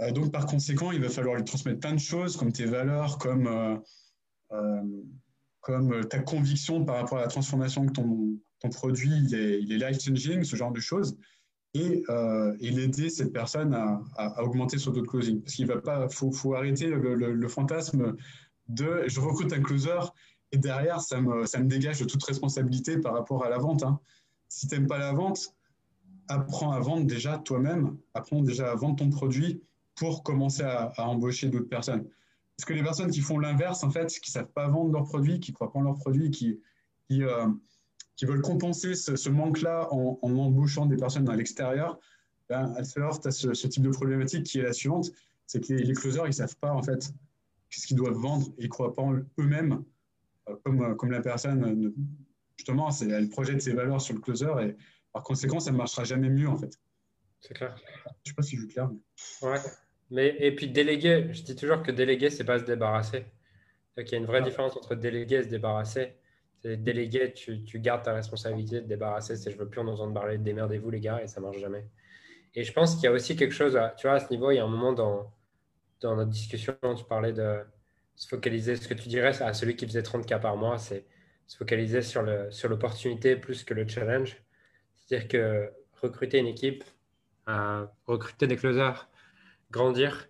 [0.00, 3.18] Euh, donc, par conséquent, il va falloir lui transmettre plein de choses, comme tes valeurs,
[3.18, 3.76] comme, euh,
[4.52, 5.02] euh,
[5.60, 9.78] comme ta conviction par rapport à la transformation que ton, ton produit est, il est
[9.78, 11.16] life-changing, ce genre de choses,
[11.74, 12.04] et,
[12.60, 15.42] et l'aider cette personne à, à, augmenter son taux de closing.
[15.42, 18.16] Parce qu'il va pas, faut, faut arrêter le, le, fantasme
[18.68, 19.98] de je recrute un closer
[20.52, 23.82] et derrière, ça me, ça me dégage de toute responsabilité par rapport à la vente.
[23.82, 24.00] Hein.
[24.48, 25.54] Si tu n'aimes pas la vente,
[26.28, 29.60] apprends à vendre déjà toi-même, apprends déjà à vendre ton produit
[29.96, 32.08] pour commencer à, embaucher d'autres personnes.
[32.56, 35.04] Parce que les personnes qui font l'inverse, en fait, qui ne savent pas vendre leurs
[35.04, 36.60] produits, qui ne croient pas en leurs produits, qui,
[37.08, 37.48] qui, euh,
[38.16, 41.98] qui veulent compenser ce, manque-là en, embauchant des personnes à l'extérieur,
[42.48, 45.10] ben, elles se heurtent à ce, type de problématique qui est la suivante,
[45.46, 47.12] c'est que les, les, closers, ils ne savent pas, en fait,
[47.70, 49.84] qu'est-ce qu'ils doivent vendre et ils ne croient pas en eux-mêmes,
[50.48, 51.92] euh, comme, comme la personne
[52.56, 54.76] justement, elle projette ses valeurs sur le closer et
[55.12, 56.78] par conséquent, ça ne marchera jamais mieux en fait.
[57.40, 57.76] C'est clair.
[57.76, 58.90] Je ne sais pas si je suis clair.
[58.90, 59.48] Mais...
[59.48, 59.60] Ouais.
[60.10, 63.24] Mais, et puis déléguer, je dis toujours que déléguer, c'est pas se débarrasser.
[63.96, 66.14] Il y a une vraie différence entre déléguer et se débarrasser.
[66.64, 69.36] Déléguer, tu, tu, gardes ta responsabilité de débarrasser.
[69.36, 71.86] C'est je veux plus en entendre parler, démerdez-vous les gars, et ça marche jamais.
[72.54, 74.50] Et je pense qu'il y a aussi quelque chose, à, tu vois, à ce niveau,
[74.50, 75.32] il y a un moment dans,
[76.00, 77.60] dans notre discussion, tu parlais de
[78.16, 81.04] se focaliser, ce que tu dirais à celui qui faisait 30 cas par mois, c'est
[81.46, 84.42] se focaliser sur l'opportunité sur plus que le challenge.
[84.94, 85.70] C'est-à-dire que
[86.02, 86.82] recruter une équipe,
[88.06, 89.08] recruter des closers,
[89.76, 90.28] grandir,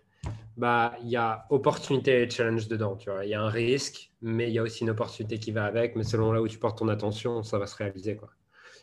[0.57, 2.95] bah, il y a opportunité et challenge dedans.
[2.95, 3.25] Tu vois.
[3.25, 5.95] Il y a un risque, mais il y a aussi une opportunité qui va avec.
[5.95, 8.15] Mais selon là où tu portes ton attention, ça va se réaliser.
[8.15, 8.29] Quoi.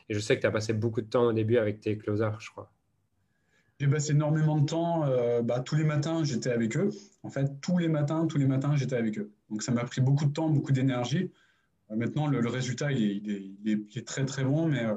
[0.09, 2.41] Et je sais que tu as passé beaucoup de temps au début avec tes closers,
[2.41, 2.71] je crois.
[3.81, 5.05] J'ai passé énormément de temps.
[5.07, 6.91] Euh, bah, tous les matins, j'étais avec eux.
[7.25, 9.33] En fait, tous les matins, tous les matins, j'étais avec eux.
[9.51, 11.33] Donc, ça m'a pris beaucoup de temps, beaucoup d'énergie.
[11.91, 14.95] Euh, maintenant, le, résultat, il est, très, très bon, mais, euh,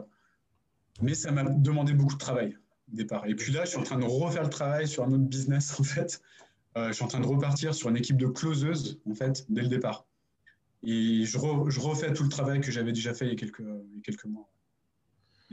[1.01, 2.55] mais ça m'a demandé beaucoup de travail
[2.87, 3.25] départ.
[3.27, 5.79] Et puis là, je suis en train de refaire le travail sur un autre business,
[5.79, 6.21] en fait.
[6.75, 9.67] je suis en train de repartir sur une équipe de closeuses, en fait, dès le
[9.67, 10.05] départ.
[10.83, 13.59] Et je, je refais tout le travail que j'avais déjà fait il y a quelques,
[13.59, 14.49] il y a quelques mois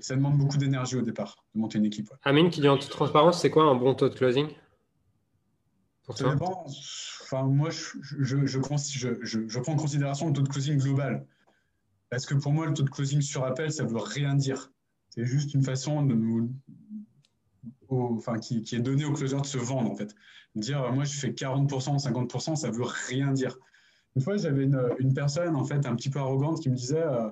[0.03, 2.11] ça demande beaucoup d'énergie au départ de monter une équipe.
[2.25, 4.49] Amine, qui dit en toute transparence, c'est quoi un bon taux de closing
[6.05, 6.67] pour ça dépend.
[7.23, 11.27] Enfin, moi, je, je, prends en considération le taux de closing global.
[12.11, 14.71] Parce que pour moi, le taux de closing sur appel, ça ne veut rien dire.
[15.09, 16.53] C'est juste une façon de nous,
[17.89, 20.15] enfin, qui, est donnée au closer de se vendre, en fait.
[20.55, 23.59] Dire, moi, je fais 40%, 50%, ça veut rien dire.
[24.17, 27.29] Une fois, j'avais une, personne, en fait, un petit peu arrogante qui me disait, euh,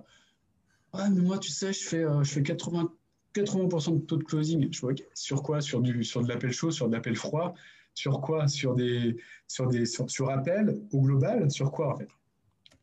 [0.94, 2.92] mais moi, tu sais, je fais, euh, je fais 80,
[3.34, 4.68] 80% de taux de closing.
[4.72, 5.60] Je vois, sur quoi?
[5.60, 7.54] Sur, du, sur de l'appel chaud, sur de l'appel froid
[7.94, 8.48] Sur quoi?
[8.48, 9.16] Sur des,
[9.46, 12.08] sur des sur, appel au global Sur quoi, en fait?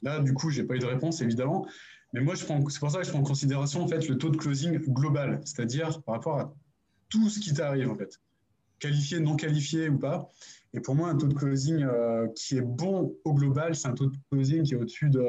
[0.01, 1.67] Là, du coup, je n'ai pas eu de réponse, évidemment.
[2.13, 4.37] Mais moi, c'est pour ça que je prends en considération en fait, le taux de
[4.37, 6.53] closing global, c'est-à-dire par rapport à
[7.09, 8.19] tout ce qui t'arrive, en fait.
[8.79, 10.29] Qualifié, non qualifié ou pas.
[10.73, 13.93] Et pour moi, un taux de closing euh, qui est bon au global, c'est un
[13.93, 15.25] taux de closing qui est au-dessus de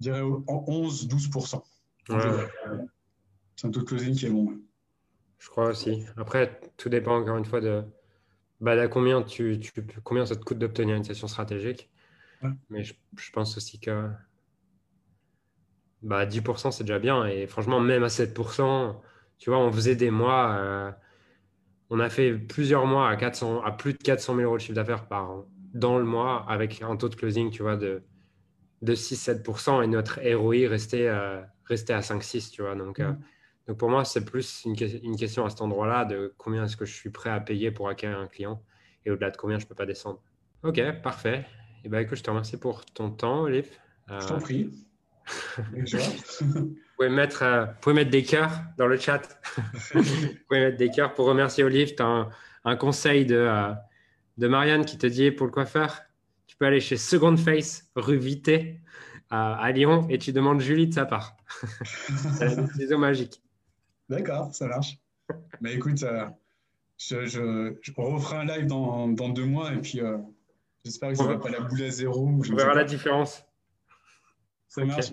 [0.00, 1.62] je dirais 11-12%.
[3.56, 4.60] C'est un taux de closing qui est bon.
[5.38, 6.04] Je crois aussi.
[6.16, 7.82] Après, tout dépend encore une fois de,
[8.60, 9.72] bah, combien, tu, tu,
[10.02, 11.90] combien ça te coûte d'obtenir une session stratégique.
[12.68, 12.94] Mais je,
[13.32, 14.08] pense aussi que
[16.02, 17.26] bah, 10% c'est déjà bien.
[17.26, 18.96] Et franchement, même à 7%,
[19.38, 20.56] tu vois, on faisait des mois.
[20.58, 20.90] Euh,
[21.90, 24.74] on a fait plusieurs mois à, 400, à plus de 400 000 euros de chiffre
[24.74, 28.02] d'affaires par an dans le mois avec un taux de closing, tu vois, de
[28.82, 32.74] de 6-7% et notre ROI restait, euh, restait à 5-6, tu vois.
[32.74, 33.18] Donc, euh, mm.
[33.68, 36.84] donc pour moi, c'est plus une, une, question à cet endroit-là de combien est-ce que
[36.84, 38.62] je suis prêt à payer pour acquérir un client
[39.04, 40.22] et au-delà de combien je ne peux pas descendre.
[40.62, 41.38] Ok, parfait.
[41.38, 43.70] Et eh ben, écoute, je te remercie pour ton temps, Olive.
[44.08, 44.70] Je t'en prie.
[45.72, 49.22] vous, pouvez mettre, pouvez mettre des cœurs dans le chat.
[49.94, 50.02] vous
[50.48, 51.94] pouvez mettre des cœurs pour remercier Olive.
[51.94, 52.28] Tu as un,
[52.64, 53.48] un, conseil de,
[54.38, 56.06] de Marianne qui te dit pour le coiffeur
[56.56, 58.80] tu peux aller chez Second Face, rue Vité,
[59.28, 61.36] à, Lyon, et tu demandes Julie de sa part.
[61.84, 63.42] c'est un ciseau magique.
[64.08, 64.98] D'accord, ça marche.
[65.60, 66.24] Mais écoute, euh,
[66.96, 70.16] je, je, on refera un live dans, dans deux mois, et puis euh,
[70.82, 72.26] j'espère que ça ne va pas la boule à zéro.
[72.26, 73.44] On verra la différence.
[74.68, 75.12] Ça marche.